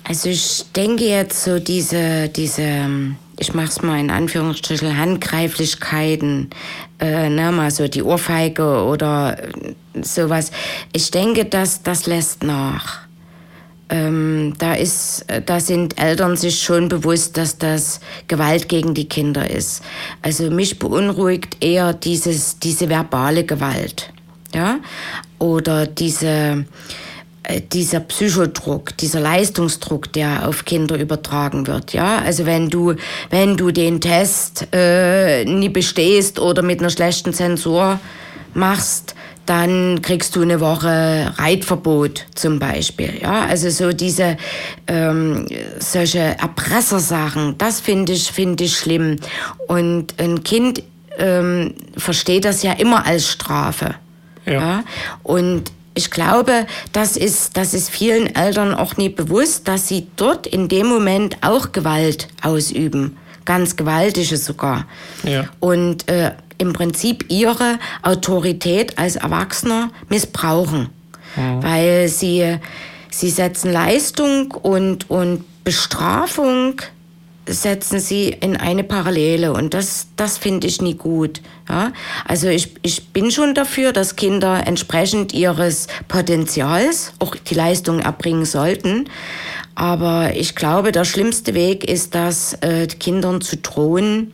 Also 0.08 0.30
ich 0.30 0.64
denke 0.74 1.04
jetzt 1.04 1.44
so 1.44 1.58
diese, 1.58 2.28
diese 2.28 3.14
ich 3.38 3.54
mache 3.54 3.68
es 3.68 3.82
mal 3.82 4.00
in 4.00 4.10
Anführungsstrichen, 4.10 4.96
Handgreiflichkeiten, 4.96 6.50
äh, 6.98 7.28
ne, 7.28 7.52
mal 7.52 7.70
so 7.70 7.86
die 7.88 8.02
Ohrfeige 8.02 8.84
oder 8.84 9.36
sowas. 10.00 10.50
Ich 10.92 11.10
denke, 11.10 11.44
dass 11.44 11.82
das 11.82 12.06
lässt 12.06 12.42
nach. 12.42 13.06
Ähm, 13.90 14.54
da, 14.58 14.74
ist, 14.74 15.24
da 15.46 15.60
sind 15.60 15.98
Eltern 15.98 16.36
sich 16.36 16.60
schon 16.60 16.88
bewusst, 16.88 17.38
dass 17.38 17.56
das 17.56 18.00
Gewalt 18.26 18.68
gegen 18.68 18.92
die 18.92 19.08
Kinder 19.08 19.48
ist. 19.48 19.82
Also 20.20 20.50
mich 20.50 20.78
beunruhigt 20.78 21.56
eher 21.64 21.94
dieses, 21.94 22.58
diese 22.58 22.90
verbale 22.90 23.44
Gewalt. 23.44 24.12
Ja? 24.54 24.80
Oder 25.38 25.86
diese, 25.86 26.26
äh, 26.26 26.64
dieser 27.72 28.00
Psychodruck, 28.00 28.96
dieser 28.96 29.20
Leistungsdruck, 29.20 30.12
der 30.12 30.46
auf 30.48 30.64
Kinder 30.64 30.98
übertragen 30.98 31.66
wird. 31.66 31.92
Ja, 31.92 32.18
also 32.18 32.46
wenn 32.46 32.68
du, 32.68 32.94
wenn 33.30 33.56
du 33.56 33.70
den 33.70 34.00
Test 34.00 34.68
äh, 34.72 35.44
nie 35.44 35.68
bestehst 35.68 36.38
oder 36.38 36.62
mit 36.62 36.80
einer 36.80 36.90
schlechten 36.90 37.32
Zensur 37.32 37.98
machst, 38.54 39.14
dann 39.46 40.02
kriegst 40.02 40.36
du 40.36 40.42
eine 40.42 40.60
Woche 40.60 41.32
Reitverbot 41.38 42.26
zum 42.34 42.58
Beispiel. 42.58 43.14
Ja, 43.22 43.46
also 43.46 43.70
so 43.70 43.92
diese 43.92 44.36
ähm, 44.86 45.46
solche 45.78 46.18
Erpressersachen, 46.18 47.56
das 47.56 47.80
finde 47.80 48.12
ich 48.12 48.30
finde 48.30 48.64
ich 48.64 48.76
schlimm. 48.76 49.16
Und 49.66 50.20
ein 50.20 50.44
Kind 50.44 50.82
ähm, 51.18 51.74
versteht 51.96 52.44
das 52.44 52.62
ja 52.62 52.72
immer 52.72 53.06
als 53.06 53.26
Strafe. 53.26 53.94
Ja. 54.44 54.52
ja? 54.52 54.84
Und 55.22 55.72
ich 55.98 56.12
glaube, 56.12 56.66
das 56.92 57.16
ist, 57.16 57.56
das 57.56 57.74
ist 57.74 57.90
vielen 57.90 58.32
Eltern 58.32 58.72
auch 58.72 58.96
nie 58.96 59.08
bewusst, 59.08 59.66
dass 59.66 59.88
sie 59.88 60.06
dort 60.14 60.46
in 60.46 60.68
dem 60.68 60.86
Moment 60.86 61.38
auch 61.40 61.72
Gewalt 61.72 62.28
ausüben. 62.40 63.16
Ganz 63.44 63.74
gewaltige 63.74 64.36
sogar. 64.36 64.86
Ja. 65.24 65.48
Und 65.58 66.08
äh, 66.08 66.30
im 66.58 66.72
Prinzip 66.72 67.24
ihre 67.30 67.80
Autorität 68.02 68.96
als 68.96 69.16
Erwachsener 69.16 69.90
missbrauchen. 70.08 70.90
Mhm. 71.34 71.62
Weil 71.64 72.08
sie, 72.08 72.58
sie 73.10 73.30
setzen 73.30 73.72
Leistung 73.72 74.52
und, 74.52 75.10
und 75.10 75.44
Bestrafung 75.64 76.80
setzen 77.48 78.00
sie 78.00 78.28
in 78.28 78.56
eine 78.56 78.84
Parallele 78.84 79.52
und 79.52 79.74
das, 79.74 80.08
das 80.16 80.38
finde 80.38 80.66
ich 80.66 80.80
nie 80.82 80.94
gut. 80.94 81.40
Ja? 81.68 81.92
Also 82.24 82.48
ich, 82.48 82.74
ich 82.82 83.08
bin 83.08 83.30
schon 83.30 83.54
dafür, 83.54 83.92
dass 83.92 84.16
Kinder 84.16 84.66
entsprechend 84.66 85.32
ihres 85.32 85.86
Potenzials 86.08 87.12
auch 87.18 87.34
die 87.34 87.54
Leistung 87.54 88.00
erbringen 88.00 88.44
sollten. 88.44 89.08
Aber 89.74 90.34
ich 90.34 90.54
glaube, 90.54 90.92
der 90.92 91.04
schlimmste 91.04 91.54
Weg 91.54 91.84
ist 91.84 92.14
das, 92.14 92.54
äh, 92.62 92.86
Kindern 92.86 93.40
zu 93.40 93.56
drohen 93.56 94.32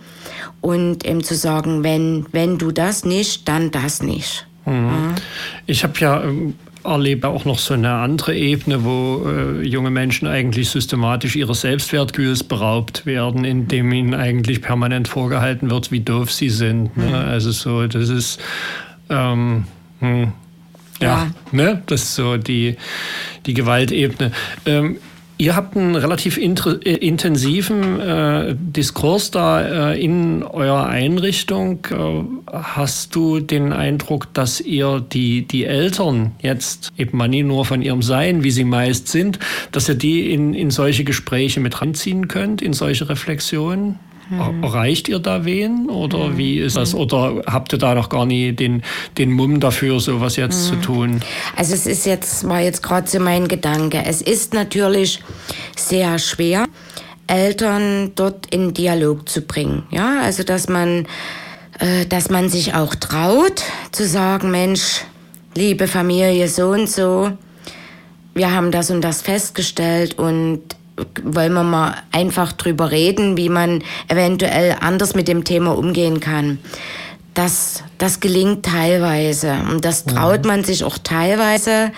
und 0.60 1.04
eben 1.04 1.22
zu 1.22 1.34
sagen, 1.34 1.84
wenn, 1.84 2.26
wenn 2.32 2.56
du 2.56 2.72
das 2.72 3.04
nicht, 3.04 3.46
dann 3.48 3.70
das 3.70 4.02
nicht. 4.02 4.46
Mhm. 4.64 4.86
Ja? 4.86 5.14
Ich 5.66 5.84
habe 5.84 5.98
ja 5.98 6.22
ähm, 6.22 6.54
erlebe 6.84 7.28
auch 7.28 7.44
noch 7.44 7.58
so 7.58 7.74
eine 7.74 7.92
andere 7.92 8.36
Ebene, 8.36 8.84
wo 8.84 9.26
äh, 9.26 9.62
junge 9.62 9.90
Menschen 9.90 10.28
eigentlich 10.28 10.68
systematisch 10.70 11.36
ihres 11.36 11.62
Selbstwertgefühls 11.62 12.44
beraubt 12.44 13.06
werden, 13.06 13.44
indem 13.44 13.92
ihnen 13.92 14.14
eigentlich 14.14 14.62
permanent 14.62 15.08
vorgehalten 15.08 15.70
wird, 15.70 15.90
wie 15.90 16.00
doof 16.00 16.30
sie 16.30 16.50
sind. 16.50 16.96
Ne? 16.96 17.06
Mhm. 17.06 17.14
Also 17.14 17.52
so, 17.52 17.86
das 17.86 18.08
ist 18.08 18.40
ähm, 19.10 19.64
hm, 20.00 20.32
ja, 21.00 21.08
ja, 21.08 21.30
ne, 21.52 21.82
das 21.86 22.02
ist 22.02 22.14
so 22.14 22.36
die 22.36 22.76
die 23.46 23.54
Gewaltebene. 23.54 24.32
Ähm, 24.66 24.96
Ihr 25.44 25.56
habt 25.56 25.76
einen 25.76 25.94
relativ 25.94 26.38
äh, 26.38 26.94
intensiven 26.94 28.00
äh, 28.00 28.56
Diskurs 28.58 29.30
da 29.30 29.90
äh, 29.92 30.02
in 30.02 30.42
eurer 30.42 30.86
Einrichtung. 30.86 31.86
Äh, 31.90 32.50
hast 32.50 33.14
du 33.14 33.40
den 33.40 33.74
Eindruck, 33.74 34.32
dass 34.32 34.62
ihr 34.62 35.00
die, 35.00 35.46
die 35.46 35.66
Eltern 35.66 36.32
jetzt 36.40 36.94
eben 36.96 37.18
mal 37.18 37.28
nicht 37.28 37.44
nur 37.44 37.66
von 37.66 37.82
ihrem 37.82 38.00
Sein, 38.00 38.42
wie 38.42 38.50
sie 38.52 38.64
meist 38.64 39.08
sind, 39.08 39.38
dass 39.70 39.86
ihr 39.86 39.96
die 39.96 40.32
in, 40.32 40.54
in 40.54 40.70
solche 40.70 41.04
Gespräche 41.04 41.60
mit 41.60 41.78
ranziehen 41.78 42.26
könnt, 42.26 42.62
in 42.62 42.72
solche 42.72 43.10
Reflexionen? 43.10 43.98
Hm. 44.28 44.62
Erreicht 44.62 45.08
ihr 45.08 45.18
da 45.18 45.44
wen 45.44 45.88
oder 45.90 46.26
hm. 46.26 46.38
wie 46.38 46.58
ist 46.58 46.76
das? 46.76 46.94
Oder 46.94 47.42
habt 47.46 47.72
ihr 47.72 47.78
da 47.78 47.94
noch 47.94 48.08
gar 48.08 48.26
nie 48.26 48.52
den, 48.52 48.82
den 49.18 49.30
Mumm 49.30 49.60
dafür, 49.60 50.00
sowas 50.00 50.36
jetzt 50.36 50.70
hm. 50.70 50.80
zu 50.80 50.86
tun? 50.86 51.20
Also 51.56 51.74
es 51.74 51.86
ist 51.86 52.06
jetzt, 52.06 52.48
war 52.48 52.60
jetzt 52.60 52.82
gerade 52.82 53.08
so 53.08 53.20
mein 53.20 53.48
Gedanke. 53.48 54.02
Es 54.04 54.22
ist 54.22 54.54
natürlich 54.54 55.20
sehr 55.76 56.18
schwer, 56.18 56.66
Eltern 57.26 58.12
dort 58.14 58.46
in 58.46 58.74
Dialog 58.74 59.28
zu 59.28 59.42
bringen. 59.42 59.84
Ja, 59.90 60.20
also 60.22 60.42
dass 60.42 60.68
man, 60.68 61.06
äh, 61.78 62.06
dass 62.06 62.30
man 62.30 62.48
sich 62.48 62.74
auch 62.74 62.94
traut 62.94 63.62
zu 63.92 64.06
sagen, 64.06 64.50
Mensch, 64.50 65.02
liebe 65.54 65.86
Familie 65.86 66.48
so 66.48 66.68
und 66.68 66.88
so, 66.88 67.30
wir 68.34 68.52
haben 68.52 68.70
das 68.70 68.90
und 68.90 69.00
das 69.02 69.22
festgestellt 69.22 70.18
und 70.18 70.60
wollen 71.22 71.52
wir 71.52 71.64
mal 71.64 71.96
einfach 72.12 72.52
drüber 72.52 72.90
reden, 72.90 73.36
wie 73.36 73.48
man 73.48 73.82
eventuell 74.08 74.76
anders 74.80 75.14
mit 75.14 75.28
dem 75.28 75.44
Thema 75.44 75.76
umgehen 75.76 76.20
kann. 76.20 76.58
Das, 77.34 77.82
das 77.98 78.20
gelingt 78.20 78.64
teilweise 78.64 79.56
und 79.70 79.84
das 79.84 80.04
traut 80.04 80.44
man 80.44 80.62
sich 80.62 80.84
auch 80.84 80.98
teilweise. 80.98 81.90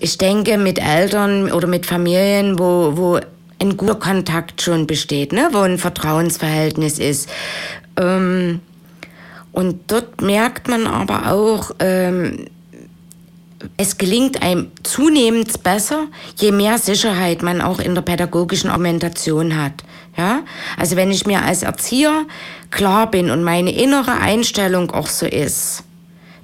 Ich 0.00 0.18
denke, 0.18 0.58
mit 0.58 0.78
Eltern 0.80 1.52
oder 1.52 1.68
mit 1.68 1.86
Familien, 1.86 2.58
wo, 2.58 2.96
wo 2.96 3.20
ein 3.60 3.76
guter 3.76 3.94
Kontakt 3.94 4.60
schon 4.60 4.86
besteht, 4.86 5.32
ne? 5.32 5.48
wo 5.52 5.60
ein 5.60 5.78
Vertrauensverhältnis 5.78 6.98
ist. 6.98 7.28
Ähm, 7.96 8.60
und 9.52 9.90
dort 9.90 10.20
merkt 10.20 10.68
man 10.68 10.86
aber 10.86 11.32
auch, 11.32 11.70
ähm, 11.78 12.46
es 13.76 13.98
gelingt 13.98 14.42
einem 14.42 14.70
zunehmend 14.82 15.62
besser, 15.62 16.06
je 16.36 16.52
mehr 16.52 16.78
Sicherheit 16.78 17.42
man 17.42 17.60
auch 17.60 17.78
in 17.78 17.94
der 17.94 18.02
pädagogischen 18.02 18.70
Argumentation 18.70 19.56
hat. 19.56 19.84
Ja? 20.16 20.42
Also 20.76 20.96
wenn 20.96 21.10
ich 21.10 21.26
mir 21.26 21.42
als 21.42 21.62
Erzieher 21.62 22.24
klar 22.70 23.10
bin 23.10 23.30
und 23.30 23.44
meine 23.44 23.70
innere 23.70 24.18
Einstellung 24.18 24.90
auch 24.90 25.08
so 25.08 25.26
ist, 25.26 25.84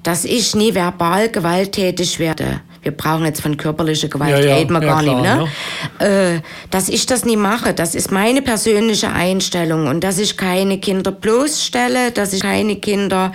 dass 0.02 0.24
ich 0.24 0.54
nie 0.54 0.74
verbal 0.74 1.28
gewalttätig 1.28 2.18
werde, 2.18 2.60
wir 2.82 2.92
brauchen 2.92 3.24
jetzt 3.24 3.40
von 3.40 3.56
körperlicher 3.56 4.08
Gewalt 4.08 4.30
ja, 4.30 4.50
ja, 4.50 4.56
reden 4.56 4.72
wir 4.72 4.82
ja, 4.82 4.88
gar 4.88 5.02
klar, 5.02 5.20
nicht, 5.20 6.00
ne? 6.00 6.34
Äh, 6.36 6.40
dass 6.70 6.88
ich 6.88 7.06
das 7.06 7.24
nie 7.24 7.36
mache, 7.36 7.74
das 7.74 7.94
ist 7.94 8.10
meine 8.10 8.42
persönliche 8.42 9.12
Einstellung 9.12 9.86
und 9.86 10.02
dass 10.02 10.18
ich 10.18 10.36
keine 10.36 10.78
Kinder 10.78 11.12
bloßstelle, 11.12 12.10
dass 12.10 12.32
ich 12.32 12.42
keine 12.42 12.76
Kinder 12.76 13.32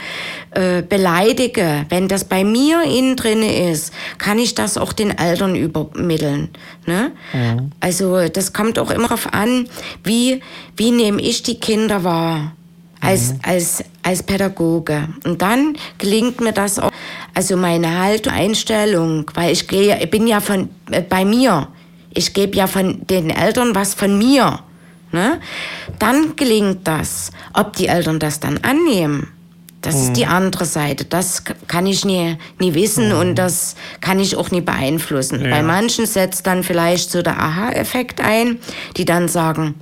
äh, 0.51 0.81
beleidige. 0.81 1.86
Wenn 1.89 2.07
das 2.07 2.25
bei 2.25 2.43
mir 2.43 2.83
innen 2.83 3.15
drin 3.15 3.41
ist, 3.41 3.93
kann 4.17 4.38
ich 4.38 4.53
das 4.53 4.77
auch 4.77 4.91
den 4.91 5.17
Eltern 5.17 5.55
übermitteln. 5.55 6.49
Ne? 6.86 7.12
Mhm. 7.31 7.71
Also 7.79 8.27
das 8.27 8.51
kommt 8.51 8.77
auch 8.79 8.91
immer 8.91 9.07
darauf 9.07 9.33
an, 9.33 9.69
wie, 10.03 10.41
wie 10.75 10.91
nehme 10.91 11.21
ich 11.21 11.43
die 11.43 11.60
Kinder 11.60 12.03
wahr 12.03 12.51
als, 12.99 13.33
mhm. 13.33 13.39
als, 13.43 13.83
als 14.03 14.23
Pädagoge. 14.23 15.07
Und 15.23 15.41
dann 15.41 15.77
gelingt 15.97 16.41
mir 16.41 16.53
das 16.53 16.79
auch, 16.79 16.91
also 17.38 17.56
meine 17.56 18.00
Haltung, 18.00 18.34
Einstellung, 18.34 19.30
weil 19.36 19.52
ich 19.52 19.67
gehe, 19.67 20.02
ich 20.02 20.10
bin 20.10 20.26
ja 20.26 20.39
von 20.39 20.69
äh, 20.89 21.04
bei 21.04 21.23
mir. 21.23 21.67
Ich 22.10 22.34
gebe 22.34 22.58
ja 22.58 22.65
von 22.65 23.06
den 23.06 23.30
Eltern 23.30 23.76
was 23.76 23.93
von 23.93 24.17
mir. 24.17 24.60
Ne? 25.12 25.39
Dann 26.00 26.36
gelingt 26.36 26.88
das. 26.88 27.30
Ob 27.54 27.76
die 27.76 27.89
Eltern 27.89 28.17
das 28.17 28.39
dann 28.39 28.58
annehmen, 28.63 29.28
das 29.82 29.93
mhm. 29.93 30.02
ist 30.02 30.13
die 30.13 30.26
mhm. 30.26 30.32
andere 30.32 30.65
Seite. 30.65 31.06
Das 31.06 31.43
kann 31.67 31.86
ich 31.86 32.06
nie, 32.06 32.38
nie 32.58 32.73
wissen 32.73 33.10
mhm. 33.10 33.19
und 33.19 33.36
das 33.36 33.76
kann 34.02 34.19
ich 34.19 34.36
auch 34.36 34.50
nie 34.50 34.62
beeinflussen. 34.62 35.43
Ja. 35.43 35.52
Bei 35.52 35.62
manchen 35.62 36.08
setzt 36.08 36.47
dann 36.47 36.63
vielleicht 36.63 37.12
so 37.12 37.21
der 37.21 37.39
Aha-Effekt 37.39 38.19
ein, 38.19 38.58
die 38.97 39.06
dann 39.06 39.28
sagen, 39.28 39.76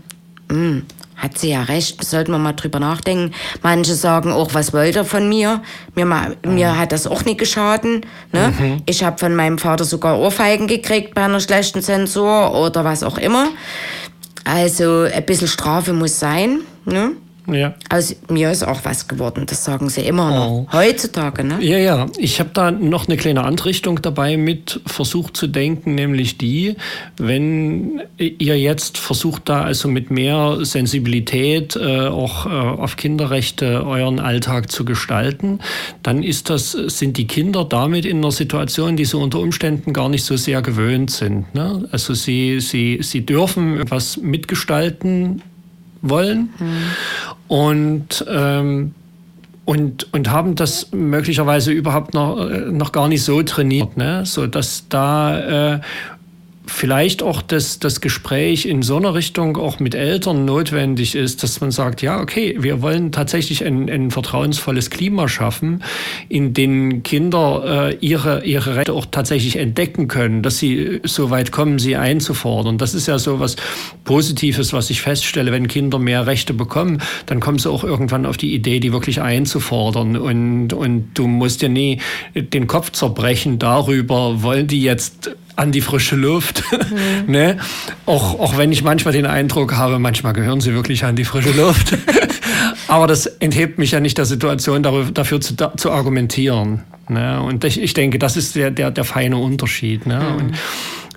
hm, 0.51 0.83
hat 1.15 1.37
sie 1.37 1.51
ja 1.51 1.63
recht, 1.63 2.03
sollten 2.03 2.31
wir 2.31 2.37
mal 2.37 2.53
drüber 2.53 2.79
nachdenken. 2.79 3.33
Manche 3.61 3.95
sagen 3.95 4.31
auch, 4.31 4.53
was 4.53 4.73
wollt 4.73 4.95
ihr 4.95 5.05
von 5.05 5.29
mir? 5.29 5.61
Mir, 5.95 6.05
mal, 6.05 6.35
mir 6.45 6.77
hat 6.77 6.91
das 6.91 7.07
auch 7.07 7.23
nicht 7.23 7.39
geschaden. 7.39 8.05
Ne? 8.31 8.53
Mhm. 8.57 8.81
Ich 8.85 9.03
habe 9.03 9.17
von 9.17 9.35
meinem 9.35 9.57
Vater 9.57 9.85
sogar 9.85 10.19
Ohrfeigen 10.19 10.67
gekriegt 10.67 11.15
bei 11.15 11.23
einer 11.23 11.39
schlechten 11.39 11.81
Zensur 11.81 12.53
oder 12.53 12.83
was 12.83 13.03
auch 13.03 13.17
immer. 13.17 13.47
Also 14.43 15.01
ein 15.01 15.25
bisschen 15.25 15.47
Strafe 15.47 15.93
muss 15.93 16.19
sein. 16.19 16.61
Ne? 16.85 17.11
Ja. 17.51 17.75
Aus 17.89 18.15
mir 18.29 18.51
ist 18.51 18.63
auch 18.63 18.81
was 18.83 19.07
geworden, 19.07 19.45
das 19.45 19.63
sagen 19.63 19.89
sie 19.89 20.01
immer 20.01 20.31
noch. 20.31 20.49
Oh. 20.49 20.67
Heutzutage, 20.73 21.43
ne? 21.43 21.57
Ja, 21.61 21.77
ja. 21.77 22.07
Ich 22.17 22.39
habe 22.39 22.49
da 22.53 22.71
noch 22.71 23.07
eine 23.07 23.17
kleine 23.17 23.43
Anrichtung 23.43 24.01
dabei 24.01 24.37
mit 24.37 24.81
versucht 24.85 25.37
zu 25.37 25.47
denken, 25.47 25.95
nämlich 25.95 26.37
die, 26.37 26.75
wenn 27.17 28.01
ihr 28.17 28.59
jetzt 28.59 28.97
versucht 28.97 29.49
da 29.49 29.63
also 29.63 29.87
mit 29.87 30.09
mehr 30.09 30.59
Sensibilität 30.61 31.75
äh, 31.75 32.07
auch 32.07 32.45
äh, 32.45 32.49
auf 32.49 32.95
Kinderrechte 32.95 33.85
euren 33.85 34.19
Alltag 34.19 34.71
zu 34.71 34.85
gestalten, 34.85 35.59
dann 36.03 36.23
ist 36.23 36.49
das, 36.49 36.71
sind 36.71 37.17
die 37.17 37.27
Kinder 37.27 37.65
damit 37.65 38.05
in 38.05 38.17
einer 38.17 38.31
Situation, 38.31 38.97
die 38.97 39.05
sie 39.05 39.17
unter 39.17 39.39
Umständen 39.39 39.93
gar 39.93 40.09
nicht 40.09 40.23
so 40.23 40.35
sehr 40.35 40.61
gewöhnt 40.61 41.11
sind. 41.11 41.53
Ne? 41.53 41.87
Also 41.91 42.13
sie, 42.13 42.59
sie, 42.59 42.99
sie 43.01 43.25
dürfen 43.25 43.89
was 43.89 44.17
mitgestalten 44.17 45.41
wollen. 46.09 46.49
Und, 47.47 48.25
ähm, 48.27 48.93
und, 49.65 50.13
und 50.13 50.29
haben 50.29 50.55
das 50.55 50.91
möglicherweise 50.91 51.71
überhaupt 51.71 52.13
noch, 52.13 52.49
äh, 52.49 52.71
noch 52.71 52.91
gar 52.91 53.07
nicht 53.07 53.23
so 53.23 53.41
trainiert, 53.41 53.97
ne? 53.97 54.25
so 54.25 54.45
da 54.89 55.73
äh, 55.75 55.79
vielleicht 56.67 57.23
auch 57.23 57.41
das, 57.41 57.79
das 57.79 58.01
Gespräch 58.01 58.65
in 58.65 58.81
so 58.81 58.97
einer 58.97 59.13
Richtung 59.13 59.57
auch 59.57 59.79
mit 59.79 59.95
Eltern 59.95 60.45
notwendig 60.45 61.15
ist, 61.15 61.43
dass 61.43 61.61
man 61.61 61.71
sagt, 61.71 62.01
ja, 62.01 62.19
okay, 62.19 62.55
wir 62.59 62.81
wollen 62.81 63.11
tatsächlich 63.11 63.65
ein, 63.65 63.89
ein 63.89 64.11
vertrauensvolles 64.11 64.89
Klima 64.89 65.27
schaffen, 65.27 65.83
in 66.29 66.53
dem 66.53 67.03
Kinder 67.03 67.89
äh, 67.91 67.95
ihre, 67.99 68.45
ihre 68.45 68.75
Rechte 68.75 68.93
auch 68.93 69.05
tatsächlich 69.09 69.57
entdecken 69.57 70.07
können, 70.07 70.41
dass 70.41 70.57
sie 70.57 71.01
so 71.03 71.29
weit 71.29 71.51
kommen, 71.51 71.79
sie 71.79 71.95
einzufordern. 71.95 72.77
Das 72.77 72.93
ist 72.93 73.07
ja 73.07 73.19
so 73.19 73.39
was 73.39 73.55
Positives, 74.03 74.73
was 74.73 74.89
ich 74.89 75.01
feststelle, 75.01 75.51
wenn 75.51 75.67
Kinder 75.67 75.99
mehr 75.99 76.27
Rechte 76.27 76.53
bekommen, 76.53 77.01
dann 77.25 77.39
kommen 77.39 77.59
sie 77.59 77.69
auch 77.69 77.83
irgendwann 77.83 78.25
auf 78.25 78.37
die 78.37 78.53
Idee, 78.53 78.79
die 78.79 78.91
wirklich 78.91 79.21
einzufordern. 79.21 80.17
Und, 80.17 80.73
und 80.73 81.09
du 81.13 81.27
musst 81.27 81.61
dir 81.61 81.69
nie 81.69 81.99
den 82.35 82.67
Kopf 82.67 82.91
zerbrechen 82.91 83.59
darüber, 83.59 84.41
wollen 84.41 84.67
die 84.67 84.81
jetzt 84.81 85.35
an 85.55 85.71
die 85.71 85.81
frische 85.81 86.15
Luft. 86.15 86.63
Mhm. 86.85 87.31
ne? 87.31 87.57
auch, 88.05 88.39
auch 88.39 88.57
wenn 88.57 88.71
ich 88.71 88.83
manchmal 88.83 89.13
den 89.13 89.25
Eindruck 89.25 89.75
habe, 89.75 89.97
manchmal 89.97 90.33
gehören 90.33 90.61
sie 90.61 90.73
wirklich 90.73 91.03
an 91.03 91.15
die 91.15 91.25
frische 91.25 91.51
Luft. 91.51 91.97
Aber 92.87 93.07
das 93.07 93.25
enthebt 93.25 93.79
mich 93.79 93.91
ja 93.91 93.99
nicht 93.99 94.17
der 94.17 94.25
Situation, 94.25 94.83
dafür 94.83 95.41
zu, 95.41 95.55
zu 95.55 95.91
argumentieren. 95.91 96.83
Ne? 97.09 97.41
Und 97.41 97.63
ich, 97.63 97.81
ich 97.81 97.93
denke, 97.93 98.19
das 98.19 98.37
ist 98.37 98.55
der, 98.55 98.71
der, 98.71 98.91
der 98.91 99.03
feine 99.03 99.37
Unterschied. 99.37 100.05
Ne? 100.05 100.19
Mhm. 100.19 100.35
Und, 100.35 100.55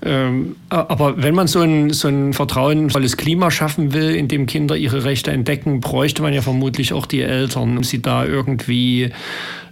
ähm, 0.01 0.55
aber 0.69 1.21
wenn 1.21 1.35
man 1.35 1.47
so 1.47 1.61
ein, 1.61 1.91
so 1.91 2.07
ein 2.07 2.33
vertrauensvolles 2.33 3.17
Klima 3.17 3.51
schaffen 3.51 3.93
will, 3.93 4.15
in 4.15 4.27
dem 4.27 4.45
Kinder 4.45 4.75
ihre 4.75 5.03
Rechte 5.03 5.31
entdecken, 5.31 5.81
bräuchte 5.81 6.21
man 6.21 6.33
ja 6.33 6.41
vermutlich 6.41 6.93
auch 6.93 7.05
die 7.05 7.21
Eltern, 7.21 7.77
um 7.77 7.83
sie 7.83 8.01
da 8.01 8.25
irgendwie 8.25 9.11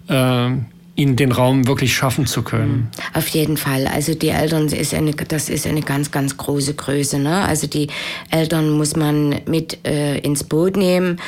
äh, 0.10 0.50
ihnen 0.98 1.16
den 1.16 1.32
Raum 1.32 1.68
wirklich 1.68 1.96
schaffen 1.96 2.26
zu 2.26 2.42
können. 2.42 2.90
Auf 3.14 3.28
jeden 3.30 3.56
Fall. 3.56 3.88
Also 3.88 4.16
die 4.16 4.30
Eltern 4.30 4.68
ist 4.68 4.94
eine, 4.94 5.12
das 5.12 5.48
ist 5.48 5.68
eine 5.68 5.82
ganz, 5.82 6.12
ganz 6.12 6.36
große 6.36 6.74
Größe. 6.74 7.20
Ne? 7.20 7.44
Also 7.44 7.68
die 7.68 7.88
Eltern 8.32 8.72
muss 8.72 8.96
man 8.96 9.36
mit 9.46 9.86
äh, 9.88 10.18
ins 10.18 10.44
Boot 10.44 10.76
nehmen. 10.76 11.22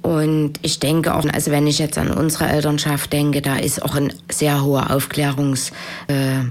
Und 0.00 0.54
ich 0.62 0.80
denke 0.80 1.14
auch, 1.14 1.26
also 1.26 1.50
wenn 1.50 1.66
ich 1.66 1.78
jetzt 1.78 1.98
an 1.98 2.10
unsere 2.10 2.48
Elternschaft 2.48 3.12
denke, 3.12 3.42
da 3.42 3.56
ist 3.56 3.82
auch 3.82 3.94
ein 3.94 4.10
sehr 4.30 4.64
hoher 4.64 4.90
Aufklärungsgrad 4.90 5.74
äh, 6.08 6.46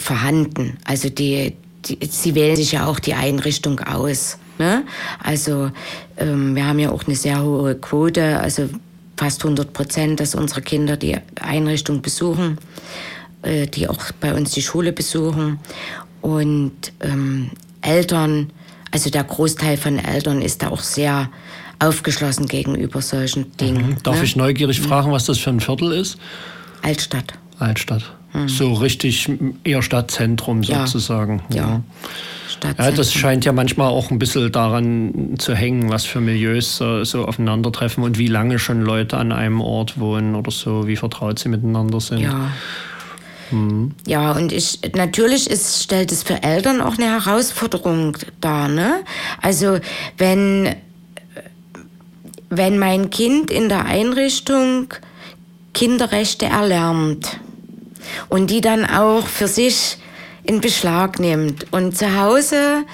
vorhanden. 0.00 0.76
Also 0.84 1.08
die, 1.08 1.54
die, 1.84 1.98
sie 2.10 2.34
wählen 2.34 2.56
sich 2.56 2.72
ja 2.72 2.86
auch 2.86 2.98
die 2.98 3.14
Einrichtung 3.14 3.78
aus. 3.78 4.38
Ne? 4.58 4.82
Also 5.22 5.70
ähm, 6.16 6.56
wir 6.56 6.66
haben 6.66 6.80
ja 6.80 6.90
auch 6.90 7.04
eine 7.06 7.14
sehr 7.14 7.42
hohe 7.42 7.76
Quote. 7.76 8.40
Also 8.40 8.68
fast 9.16 9.44
100 9.44 9.72
Prozent, 9.72 10.20
dass 10.20 10.34
unsere 10.34 10.62
Kinder 10.62 10.96
die 10.96 11.16
Einrichtung 11.40 12.02
besuchen, 12.02 12.58
äh, 13.42 13.66
die 13.66 13.88
auch 13.88 14.12
bei 14.20 14.34
uns 14.34 14.52
die 14.52 14.62
Schule 14.62 14.92
besuchen. 14.92 15.58
Und 16.20 16.92
ähm, 17.00 17.50
Eltern, 17.80 18.50
also 18.90 19.10
der 19.10 19.24
Großteil 19.24 19.76
von 19.76 19.98
Eltern 19.98 20.42
ist 20.42 20.62
da 20.62 20.68
auch 20.68 20.80
sehr 20.80 21.30
aufgeschlossen 21.78 22.46
gegenüber 22.46 23.02
solchen 23.02 23.56
Dingen. 23.56 23.90
Mhm. 23.90 24.02
Darf 24.02 24.18
ne? 24.18 24.24
ich 24.24 24.36
neugierig 24.36 24.80
fragen, 24.80 25.12
was 25.12 25.26
das 25.26 25.38
für 25.38 25.50
ein 25.50 25.60
Viertel 25.60 25.92
ist? 25.92 26.16
Altstadt. 26.82 27.34
Altstadt. 27.58 28.14
Mhm. 28.32 28.48
So 28.48 28.72
richtig 28.74 29.30
eher 29.64 29.82
Stadtzentrum 29.82 30.64
sozusagen. 30.64 31.42
Ja. 31.50 31.56
ja. 31.56 31.82
Ja, 32.78 32.90
das 32.90 33.12
scheint 33.12 33.44
ja 33.44 33.52
manchmal 33.52 33.88
auch 33.88 34.10
ein 34.10 34.18
bisschen 34.18 34.50
daran 34.50 35.34
zu 35.38 35.54
hängen, 35.54 35.90
was 35.90 36.04
für 36.04 36.20
Milieus 36.20 36.76
so, 36.76 37.04
so 37.04 37.26
aufeinandertreffen 37.26 38.02
und 38.02 38.18
wie 38.18 38.26
lange 38.26 38.58
schon 38.58 38.82
Leute 38.82 39.18
an 39.18 39.32
einem 39.32 39.60
Ort 39.60 40.00
wohnen 40.00 40.34
oder 40.34 40.50
so, 40.50 40.86
wie 40.86 40.96
vertraut 40.96 41.38
sie 41.38 41.48
miteinander 41.48 42.00
sind. 42.00 42.20
Ja. 42.20 42.50
Hm. 43.50 43.92
Ja, 44.06 44.32
und 44.32 44.52
ich 44.52 44.80
natürlich 44.94 45.50
ist, 45.50 45.82
stellt 45.82 46.10
es 46.10 46.22
für 46.22 46.42
Eltern 46.42 46.80
auch 46.80 46.96
eine 46.96 47.06
Herausforderung 47.06 48.16
dar. 48.40 48.68
Ne? 48.68 49.04
Also 49.42 49.78
wenn, 50.16 50.74
wenn 52.48 52.78
mein 52.78 53.10
Kind 53.10 53.50
in 53.50 53.68
der 53.68 53.84
Einrichtung 53.84 54.94
Kinderrechte 55.74 56.46
erlernt 56.46 57.38
und 58.28 58.50
die 58.50 58.60
dann 58.60 58.84
auch 58.86 59.26
für 59.26 59.48
sich 59.48 59.98
in 60.44 60.60
Beschlag 60.60 61.18
nimmt. 61.18 61.72
Und 61.72 61.96
zu 61.96 62.18
Hause 62.18 62.84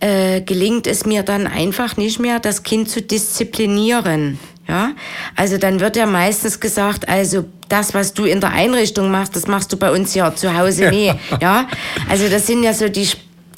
äh, 0.00 0.40
gelingt 0.40 0.86
es 0.86 1.06
mir 1.06 1.22
dann 1.22 1.46
einfach 1.46 1.96
nicht 1.96 2.18
mehr, 2.18 2.40
das 2.40 2.62
Kind 2.62 2.88
zu 2.88 3.02
disziplinieren. 3.02 4.38
Ja, 4.68 4.92
also 5.34 5.58
dann 5.58 5.80
wird 5.80 5.96
ja 5.96 6.06
meistens 6.06 6.60
gesagt, 6.60 7.08
also 7.08 7.44
das, 7.68 7.94
was 7.94 8.14
du 8.14 8.24
in 8.24 8.40
der 8.40 8.52
Einrichtung 8.52 9.10
machst, 9.10 9.34
das 9.34 9.48
machst 9.48 9.72
du 9.72 9.76
bei 9.76 9.90
uns 9.90 10.14
ja 10.14 10.34
zu 10.34 10.56
Hause 10.56 10.88
nie. 10.90 11.06
Ja, 11.06 11.16
ja? 11.40 11.68
also 12.08 12.28
das 12.28 12.46
sind 12.46 12.62
ja 12.62 12.72
so 12.72 12.88
die 12.88 13.08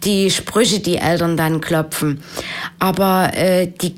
die 0.05 0.31
Sprüche, 0.31 0.81
die 0.81 0.97
Eltern 0.97 1.37
dann 1.37 1.61
klopfen. 1.61 2.23
Aber 2.79 3.31
äh, 3.35 3.69
die 3.69 3.95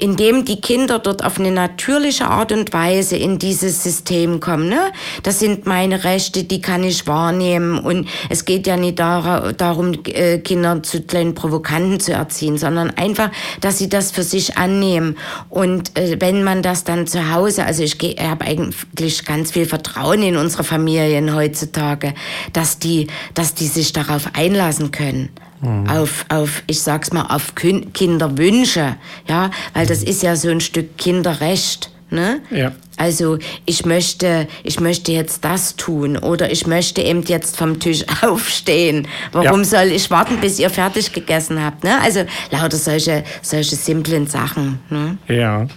indem 0.00 0.44
die 0.44 0.60
Kinder 0.60 0.98
dort 0.98 1.24
auf 1.24 1.38
eine 1.38 1.50
natürliche 1.50 2.26
Art 2.26 2.52
und 2.52 2.72
Weise 2.72 3.16
in 3.16 3.38
dieses 3.38 3.82
System 3.82 4.40
kommen. 4.40 4.68
Ne? 4.68 4.92
Das 5.22 5.38
sind 5.38 5.66
meine 5.66 6.04
Rechte, 6.04 6.44
die 6.44 6.60
kann 6.60 6.82
ich 6.82 7.06
wahrnehmen. 7.06 7.78
Und 7.78 8.08
es 8.28 8.44
geht 8.44 8.66
ja 8.66 8.76
nicht 8.76 8.98
darum, 8.98 9.92
äh, 10.06 10.38
Kinder 10.38 10.82
zu 10.82 11.02
kleinen 11.02 11.34
Provokanten 11.34 12.00
zu 12.00 12.12
erziehen, 12.12 12.56
sondern 12.56 12.90
einfach, 12.90 13.30
dass 13.60 13.78
sie 13.78 13.88
das 13.88 14.10
für 14.10 14.22
sich 14.22 14.56
annehmen. 14.56 15.18
Und 15.48 15.96
äh, 15.98 16.16
wenn 16.18 16.44
man 16.44 16.62
das 16.62 16.84
dann 16.84 17.06
zu 17.06 17.32
Hause, 17.32 17.64
also 17.64 17.82
ich 17.82 17.98
habe 18.18 18.44
eigentlich 18.44 19.24
ganz 19.24 19.52
viel 19.52 19.66
Vertrauen 19.66 20.22
in 20.22 20.36
unsere 20.36 20.64
Familien 20.64 21.34
heutzutage, 21.34 22.14
dass 22.52 22.78
die, 22.78 23.08
dass 23.34 23.54
die 23.54 23.66
sich 23.66 23.92
darauf 23.92 24.30
einlassen 24.34 24.90
können 24.90 25.28
mhm. 25.60 25.88
auf, 25.88 26.24
auf, 26.28 26.62
ich 26.66 26.80
sag's 26.80 27.12
mal, 27.12 27.26
auf 27.34 27.54
Kinderwünsche, 27.54 28.96
ja, 29.28 29.50
weil 29.74 29.86
das 29.86 30.02
ist 30.02 30.22
ja 30.22 30.36
so 30.36 30.48
ein 30.48 30.60
Stück 30.60 30.96
Kinderrecht. 30.98 31.90
Ne? 32.12 32.40
Ja. 32.50 32.72
Also 32.96 33.38
ich 33.66 33.86
möchte, 33.86 34.48
ich 34.64 34.80
möchte 34.80 35.12
jetzt 35.12 35.44
das 35.44 35.76
tun 35.76 36.16
oder 36.16 36.50
ich 36.50 36.66
möchte 36.66 37.02
eben 37.02 37.22
jetzt 37.22 37.56
vom 37.56 37.78
Tisch 37.78 38.04
aufstehen. 38.22 39.06
Warum 39.30 39.60
ja. 39.60 39.64
soll 39.64 39.86
ich 39.86 40.10
warten, 40.10 40.38
bis 40.40 40.58
ihr 40.58 40.70
fertig 40.70 41.12
gegessen 41.12 41.64
habt? 41.64 41.84
Ne? 41.84 42.00
Also 42.02 42.24
lauter 42.50 42.76
solche, 42.76 43.22
solche 43.42 43.76
simplen 43.76 44.26
Sachen. 44.26 44.80
Ne? 44.90 45.18
Ja. 45.28 45.68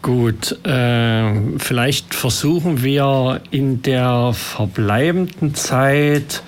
Gut, 0.00 0.58
äh, 0.66 1.58
vielleicht 1.58 2.14
versuchen 2.14 2.82
wir 2.82 3.40
in 3.50 3.82
der 3.82 4.32
verbleibenden 4.34 5.54
Zeit 5.54 6.42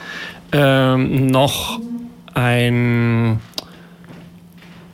ähm, 0.52 1.26
noch 1.26 1.80
ein 2.34 3.40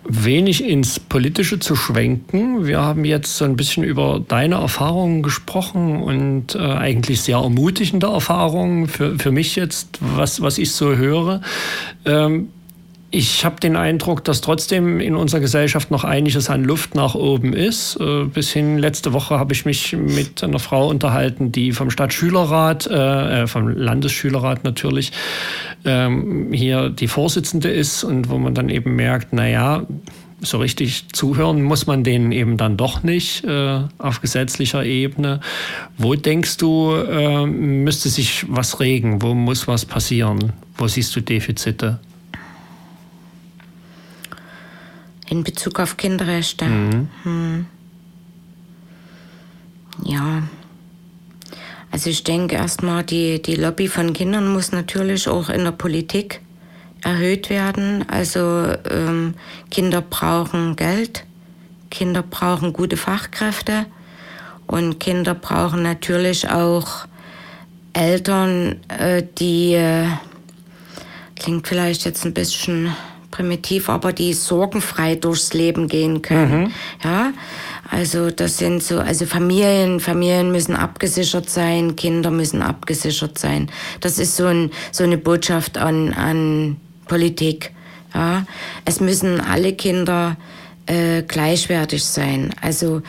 wenig 0.05 0.65
ins 0.65 1.01
Politische 1.01 1.59
zu 1.59 1.77
schwenken. 1.77 2.67
Wir 2.67 2.81
haben 2.81 3.05
jetzt 3.05 3.37
so 3.37 3.45
ein 3.45 3.57
bisschen 3.57 3.85
über 3.85 4.21
deine 4.27 4.57
Erfahrungen 4.57 5.23
gesprochen 5.23 6.03
und 6.03 6.55
äh, 6.55 6.59
eigentlich 6.59 7.21
sehr 7.21 7.39
ermutigende 7.39 8.09
Erfahrungen 8.09 8.89
für, 8.89 9.19
für 9.19 9.31
mich 9.31 9.57
jetzt, 9.57 9.99
was, 10.01 10.43
was 10.43 10.59
ich 10.59 10.73
so 10.73 10.97
höre. 10.97 11.41
Ähm, 12.05 12.49
ich 13.15 13.45
habe 13.45 13.61
den 13.61 13.77
Eindruck, 13.77 14.25
dass 14.25 14.41
trotzdem 14.41 14.99
in 14.99 15.17
unserer 15.17 15.41
Gesellschaft 15.41 15.91
noch 15.91 16.03
einiges 16.03 16.49
an 16.49 16.65
Luft 16.65 16.95
nach 16.95 17.15
oben 17.15 17.53
ist. 17.53 17.97
Äh, 18.01 18.25
bis 18.25 18.51
hin 18.51 18.79
letzte 18.79 19.13
Woche 19.13 19.39
habe 19.39 19.53
ich 19.53 19.67
mich 19.67 19.93
mit 19.93 20.43
einer 20.43 20.59
Frau 20.59 20.89
unterhalten, 20.89 21.53
die 21.53 21.73
vom 21.73 21.91
Stadtschülerrat, 21.91 22.87
äh, 22.87 23.43
äh, 23.43 23.47
vom 23.47 23.69
Landesschülerrat 23.69 24.65
natürlich, 24.65 25.13
ähm, 25.85 26.55
hier 26.55 26.89
die 26.89 27.07
Vorsitzende 27.07 27.69
ist 27.69 28.03
und 28.03 28.31
wo 28.31 28.39
man 28.39 28.55
dann 28.55 28.71
eben 28.71 28.97
merkt, 28.97 29.35
naja, 29.35 29.87
so 30.41 30.57
richtig 30.57 31.05
zuhören 31.13 31.63
muss 31.63 31.87
man 31.87 32.05
denen 32.05 32.33
eben 32.33 32.57
dann 32.57 32.79
doch 32.79 33.03
nicht 33.03 33.45
äh, 33.45 33.81
auf 33.99 34.23
gesetzlicher 34.23 34.87
Ebene. 34.87 35.41
Wo 35.99 36.15
denkst 36.15 36.57
du, 36.57 36.95
äh, 36.95 37.45
müsste 37.45 38.09
sich 38.09 38.47
was 38.49 38.81
regen? 38.81 39.21
Wo 39.21 39.35
muss 39.35 39.69
was 39.69 39.85
passieren? 39.85 40.55
Wo 40.79 40.89
siehst 40.89 41.15
du 41.15 41.21
Defizite? 41.21 42.01
In 45.33 45.45
Bezug 45.45 45.81
auf 45.81 45.97
Kinderrechte. 45.97 46.67
Mhm. 46.67 47.09
Hm. 47.23 47.67
Ja. 50.05 50.43
Also 51.91 52.11
ich 52.11 52.23
denke 52.23 52.57
erstmal, 52.57 53.03
die, 53.03 53.41
die 53.41 53.55
Lobby 53.55 53.89
von 53.89 54.13
Kindern 54.13 54.53
muss 54.53 54.73
natürlich 54.73 55.29
auch 55.29 55.49
in 55.49 55.65
der 55.65 55.73
Politik 55.73 56.43
erhöht 57.01 57.49
werden. 57.49 58.07
Also 58.11 58.75
ähm, 58.91 59.33
Kinder 59.71 60.03
brauchen 60.03 60.77
Geld, 60.77 61.25
Kinder 61.91 62.23
brauchen 62.23 62.75
gute 62.75 62.99
Fachkräfte 62.99 63.87
und 64.67 65.01
Kinder 65.01 65.33
brauchen 65.35 65.83
natürlich 65.83 66.51
auch 66.51 67.07
Eltern, 67.95 68.81
äh, 68.89 69.23
die, 69.39 69.73
äh, 69.77 70.09
klingt 71.37 71.67
vielleicht 71.67 72.05
jetzt 72.05 72.27
ein 72.27 72.35
bisschen 72.35 72.95
primitiv, 73.33 73.89
aber 73.89 74.13
die 74.13 74.33
sorgenfrei 74.33 75.17
durchs 75.17 75.53
Leben 75.53 75.89
gehen 75.89 76.23
können. 76.23 76.61
Mhm. 76.61 76.73
Ja, 77.03 77.33
also 77.91 78.31
das 78.31 78.59
sind 78.59 78.81
so, 78.85 79.01
also 79.01 79.27
Familien, 79.27 79.99
Familien 79.99 80.53
müssen 80.53 80.77
abgesichert 80.77 81.51
sein, 81.51 81.97
Kinder 81.97 82.31
müssen 82.31 82.63
abgesichert 82.63 83.37
sein. 83.37 83.69
Das 84.01 84.21
ist 84.21 84.37
so, 84.37 84.47
ein, 84.47 84.71
so 84.93 85.03
eine 85.03 85.19
Botschaft 85.19 85.77
an, 85.77 86.13
an 86.13 86.77
Politik. 87.09 87.73
Ja, 88.15 88.47
es 88.85 89.01
müssen 89.01 89.41
alle 89.41 89.73
Kinder 89.73 90.37
äh, 90.87 91.23
gleichwertig 91.23 92.05
sein. 92.05 92.55
Also 92.61 93.03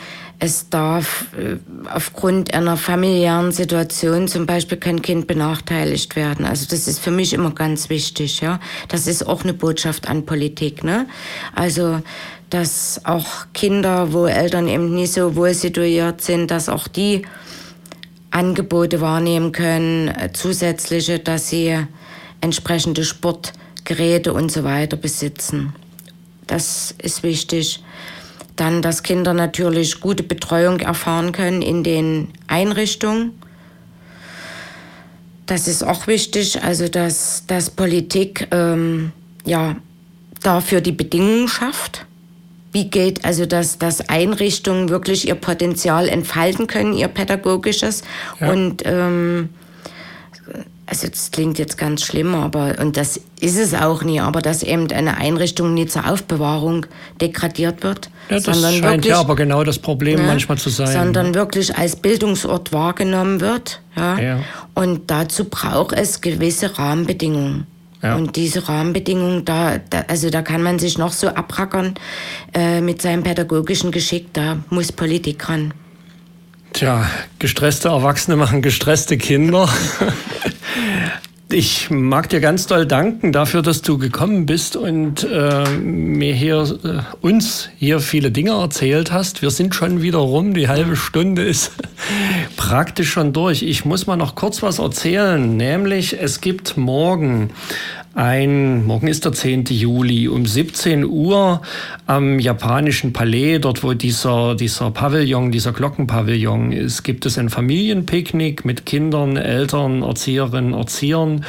es 0.44 0.68
darf 0.68 1.26
äh, 1.38 1.56
aufgrund 1.92 2.52
einer 2.52 2.76
familiären 2.76 3.50
Situation 3.50 4.28
zum 4.28 4.44
Beispiel 4.44 4.78
kein 4.78 5.00
Kind 5.00 5.26
benachteiligt 5.26 6.16
werden. 6.16 6.44
Also 6.44 6.66
das 6.68 6.86
ist 6.86 6.98
für 6.98 7.10
mich 7.10 7.32
immer 7.32 7.50
ganz 7.50 7.88
wichtig. 7.88 8.40
Ja, 8.40 8.60
das 8.88 9.06
ist 9.06 9.26
auch 9.26 9.42
eine 9.42 9.54
Botschaft 9.54 10.08
an 10.08 10.26
Politik. 10.26 10.84
Ne? 10.84 11.06
Also 11.54 12.02
dass 12.50 13.00
auch 13.04 13.46
Kinder, 13.54 14.12
wo 14.12 14.26
Eltern 14.26 14.68
eben 14.68 14.94
nicht 14.94 15.14
so 15.14 15.34
wohl 15.34 15.54
situiert 15.54 16.20
sind, 16.20 16.50
dass 16.50 16.68
auch 16.68 16.86
die 16.86 17.22
Angebote 18.30 19.00
wahrnehmen 19.00 19.52
können, 19.52 20.08
äh, 20.08 20.30
zusätzliche, 20.32 21.18
dass 21.18 21.48
sie 21.48 21.78
entsprechende 22.40 23.04
Sportgeräte 23.04 24.34
und 24.34 24.52
so 24.52 24.62
weiter 24.62 24.96
besitzen. 24.96 25.72
Das 26.46 26.94
ist 26.98 27.22
wichtig. 27.22 27.82
Dann, 28.56 28.82
dass 28.82 29.02
Kinder 29.02 29.34
natürlich 29.34 30.00
gute 30.00 30.22
Betreuung 30.22 30.80
erfahren 30.80 31.32
können 31.32 31.62
in 31.62 31.82
den 31.82 32.28
Einrichtungen. 32.46 33.32
Das 35.46 35.68
ist 35.68 35.82
auch 35.82 36.06
wichtig, 36.06 36.62
also 36.62 36.88
dass, 36.88 37.46
dass 37.46 37.70
Politik 37.70 38.48
ähm, 38.50 39.12
ja, 39.44 39.76
dafür 40.42 40.80
die 40.80 40.92
Bedingungen 40.92 41.48
schafft. 41.48 42.06
Wie 42.72 42.90
geht 42.90 43.24
also, 43.24 43.46
dass, 43.46 43.78
dass 43.78 44.08
Einrichtungen 44.08 44.88
wirklich 44.88 45.28
ihr 45.28 45.36
Potenzial 45.36 46.08
entfalten 46.08 46.66
können, 46.66 46.92
ihr 46.94 47.08
pädagogisches 47.08 48.02
ja. 48.40 48.50
und 48.50 48.82
ähm, 48.84 49.50
also 50.86 51.08
das 51.08 51.30
klingt 51.30 51.58
jetzt 51.58 51.78
ganz 51.78 52.04
schlimm, 52.04 52.34
aber 52.34 52.76
und 52.78 52.96
das 52.96 53.18
ist 53.40 53.58
es 53.58 53.74
auch 53.74 54.02
nie, 54.02 54.20
aber 54.20 54.42
dass 54.42 54.62
eben 54.62 54.90
eine 54.90 55.16
Einrichtung 55.16 55.72
nie 55.72 55.86
zur 55.86 56.10
Aufbewahrung 56.10 56.84
degradiert 57.20 57.82
wird. 57.82 58.10
Ja, 58.28 58.36
das 58.36 58.44
sondern 58.44 58.72
scheint 58.72 58.84
wirklich, 58.84 59.06
ja 59.06 59.20
aber 59.20 59.34
genau 59.34 59.64
das 59.64 59.78
Problem 59.78 60.20
ne, 60.20 60.26
manchmal 60.26 60.58
zu 60.58 60.68
sein. 60.68 60.92
Sondern 60.92 61.34
wirklich 61.34 61.76
als 61.76 61.96
Bildungsort 61.96 62.72
wahrgenommen 62.72 63.40
wird. 63.40 63.80
Ja? 63.96 64.18
ja. 64.18 64.40
Und 64.74 65.10
dazu 65.10 65.46
braucht 65.46 65.96
es 65.96 66.20
gewisse 66.20 66.78
Rahmenbedingungen. 66.78 67.66
Ja. 68.02 68.16
Und 68.16 68.36
diese 68.36 68.68
Rahmenbedingungen, 68.68 69.46
da, 69.46 69.78
da, 69.78 70.04
also 70.08 70.28
da 70.28 70.42
kann 70.42 70.62
man 70.62 70.78
sich 70.78 70.98
noch 70.98 71.12
so 71.12 71.28
abrackern 71.28 71.94
äh, 72.52 72.82
mit 72.82 73.00
seinem 73.00 73.22
pädagogischen 73.22 73.90
Geschick, 73.90 74.34
da 74.34 74.58
muss 74.68 74.92
Politik 74.92 75.48
ran. 75.48 75.72
Tja, 76.74 77.08
gestresste 77.38 77.88
Erwachsene 77.88 78.36
machen 78.36 78.60
gestresste 78.60 79.16
Kinder. 79.16 79.70
Ich 81.50 81.90
mag 81.90 82.30
dir 82.30 82.40
ganz 82.40 82.66
doll 82.66 82.86
danken 82.86 83.30
dafür, 83.30 83.60
dass 83.60 83.82
du 83.82 83.98
gekommen 83.98 84.46
bist 84.46 84.76
und 84.76 85.24
äh, 85.24 85.68
mir 85.78 86.34
hier 86.34 86.62
äh, 86.82 87.24
uns 87.24 87.68
hier 87.76 88.00
viele 88.00 88.30
Dinge 88.30 88.52
erzählt 88.52 89.12
hast. 89.12 89.42
Wir 89.42 89.50
sind 89.50 89.74
schon 89.74 90.00
wieder 90.00 90.18
rum, 90.18 90.54
die 90.54 90.68
halbe 90.68 90.96
Stunde 90.96 91.42
ist 91.42 91.72
praktisch 92.56 93.10
schon 93.10 93.32
durch. 93.32 93.62
Ich 93.62 93.84
muss 93.84 94.06
mal 94.06 94.16
noch 94.16 94.34
kurz 94.34 94.62
was 94.62 94.78
erzählen, 94.78 95.56
nämlich 95.56 96.18
es 96.18 96.40
gibt 96.40 96.78
morgen 96.78 97.50
ein, 98.14 98.86
morgen 98.86 99.08
ist 99.08 99.24
der 99.24 99.32
10. 99.32 99.64
Juli, 99.64 100.28
um 100.28 100.46
17 100.46 101.04
Uhr 101.04 101.62
am 102.06 102.38
japanischen 102.38 103.12
Palais, 103.12 103.58
dort 103.58 103.82
wo 103.82 103.92
dieser, 103.92 104.54
dieser 104.54 104.92
Pavillon, 104.92 105.50
dieser 105.50 105.72
Glockenpavillon 105.72 106.70
ist, 106.70 107.02
gibt 107.02 107.26
es 107.26 107.38
ein 107.38 107.48
Familienpicknick 107.48 108.64
mit 108.64 108.86
Kindern, 108.86 109.36
Eltern, 109.36 110.02
Erzieherinnen, 110.02 110.74
Erziehern 110.74 111.44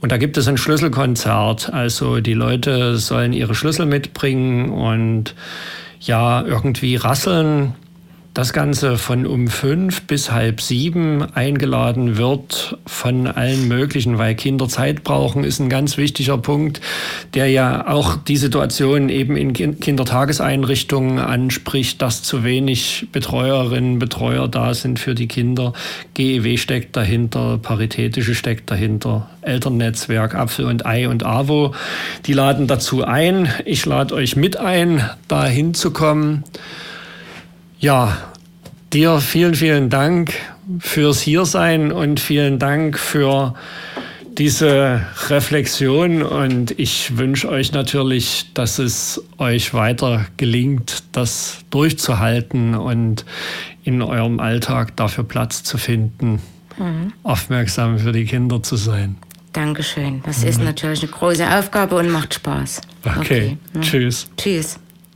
und 0.00 0.12
da 0.12 0.18
gibt 0.18 0.36
es 0.36 0.46
ein 0.46 0.58
Schlüsselkonzert. 0.58 1.72
Also 1.72 2.20
die 2.20 2.34
Leute 2.34 2.98
sollen 2.98 3.32
ihre 3.32 3.54
Schlüssel 3.54 3.86
mitbringen 3.86 4.68
und 4.68 5.34
ja, 6.00 6.44
irgendwie 6.44 6.96
rasseln 6.96 7.74
das 8.32 8.52
Ganze 8.52 8.96
von 8.96 9.26
um 9.26 9.48
fünf 9.48 10.02
bis 10.02 10.30
halb 10.30 10.60
sieben 10.60 11.22
eingeladen 11.34 12.16
wird 12.16 12.78
von 12.86 13.26
allen 13.26 13.66
möglichen, 13.66 14.18
weil 14.18 14.36
Kinder 14.36 14.68
Zeit 14.68 15.02
brauchen, 15.02 15.42
ist 15.42 15.58
ein 15.58 15.68
ganz 15.68 15.96
wichtiger 15.96 16.38
Punkt, 16.38 16.80
der 17.34 17.48
ja 17.48 17.88
auch 17.88 18.16
die 18.16 18.36
Situation 18.36 19.08
eben 19.08 19.36
in 19.36 19.52
Kindertageseinrichtungen 19.52 21.18
anspricht, 21.18 22.00
dass 22.02 22.22
zu 22.22 22.44
wenig 22.44 23.08
Betreuerinnen, 23.10 23.98
Betreuer 23.98 24.46
da 24.46 24.74
sind 24.74 25.00
für 25.00 25.16
die 25.16 25.26
Kinder. 25.26 25.72
GEW 26.14 26.56
steckt 26.56 26.96
dahinter, 26.96 27.58
Paritätische 27.58 28.36
steckt 28.36 28.70
dahinter, 28.70 29.28
Elternnetzwerk, 29.42 30.36
Apfel 30.36 30.66
und 30.66 30.86
Ei 30.86 31.08
und 31.08 31.24
AWO. 31.24 31.74
Die 32.26 32.32
laden 32.32 32.68
dazu 32.68 33.04
ein. 33.04 33.52
Ich 33.64 33.84
lade 33.86 34.14
euch 34.14 34.36
mit 34.36 34.56
ein, 34.56 35.02
da 35.26 35.46
hinzukommen. 35.46 36.44
Ja, 37.80 38.14
dir 38.92 39.20
vielen, 39.20 39.54
vielen 39.54 39.88
Dank 39.88 40.34
fürs 40.80 41.22
Hiersein 41.22 41.92
und 41.92 42.20
vielen 42.20 42.58
Dank 42.58 42.98
für 42.98 43.54
diese 44.36 45.00
Reflexion 45.28 46.22
und 46.22 46.78
ich 46.78 47.16
wünsche 47.16 47.48
euch 47.48 47.72
natürlich, 47.72 48.52
dass 48.52 48.78
es 48.78 49.22
euch 49.38 49.72
weiter 49.72 50.26
gelingt, 50.36 51.04
das 51.12 51.60
durchzuhalten 51.70 52.74
und 52.74 53.24
in 53.82 54.02
eurem 54.02 54.40
Alltag 54.40 54.94
dafür 54.96 55.24
Platz 55.24 55.62
zu 55.62 55.78
finden, 55.78 56.42
mhm. 56.78 57.14
aufmerksam 57.22 57.98
für 57.98 58.12
die 58.12 58.26
Kinder 58.26 58.62
zu 58.62 58.76
sein. 58.76 59.16
Dankeschön. 59.54 60.22
Das 60.26 60.42
mhm. 60.42 60.48
ist 60.48 60.62
natürlich 60.62 61.02
eine 61.02 61.12
große 61.12 61.50
Aufgabe 61.50 61.96
und 61.96 62.10
macht 62.10 62.34
Spaß. 62.34 62.82
Okay, 63.04 63.18
okay. 63.20 63.58
Mhm. 63.72 63.80
tschüss. 63.80 64.28
Tschüss. 64.36 64.78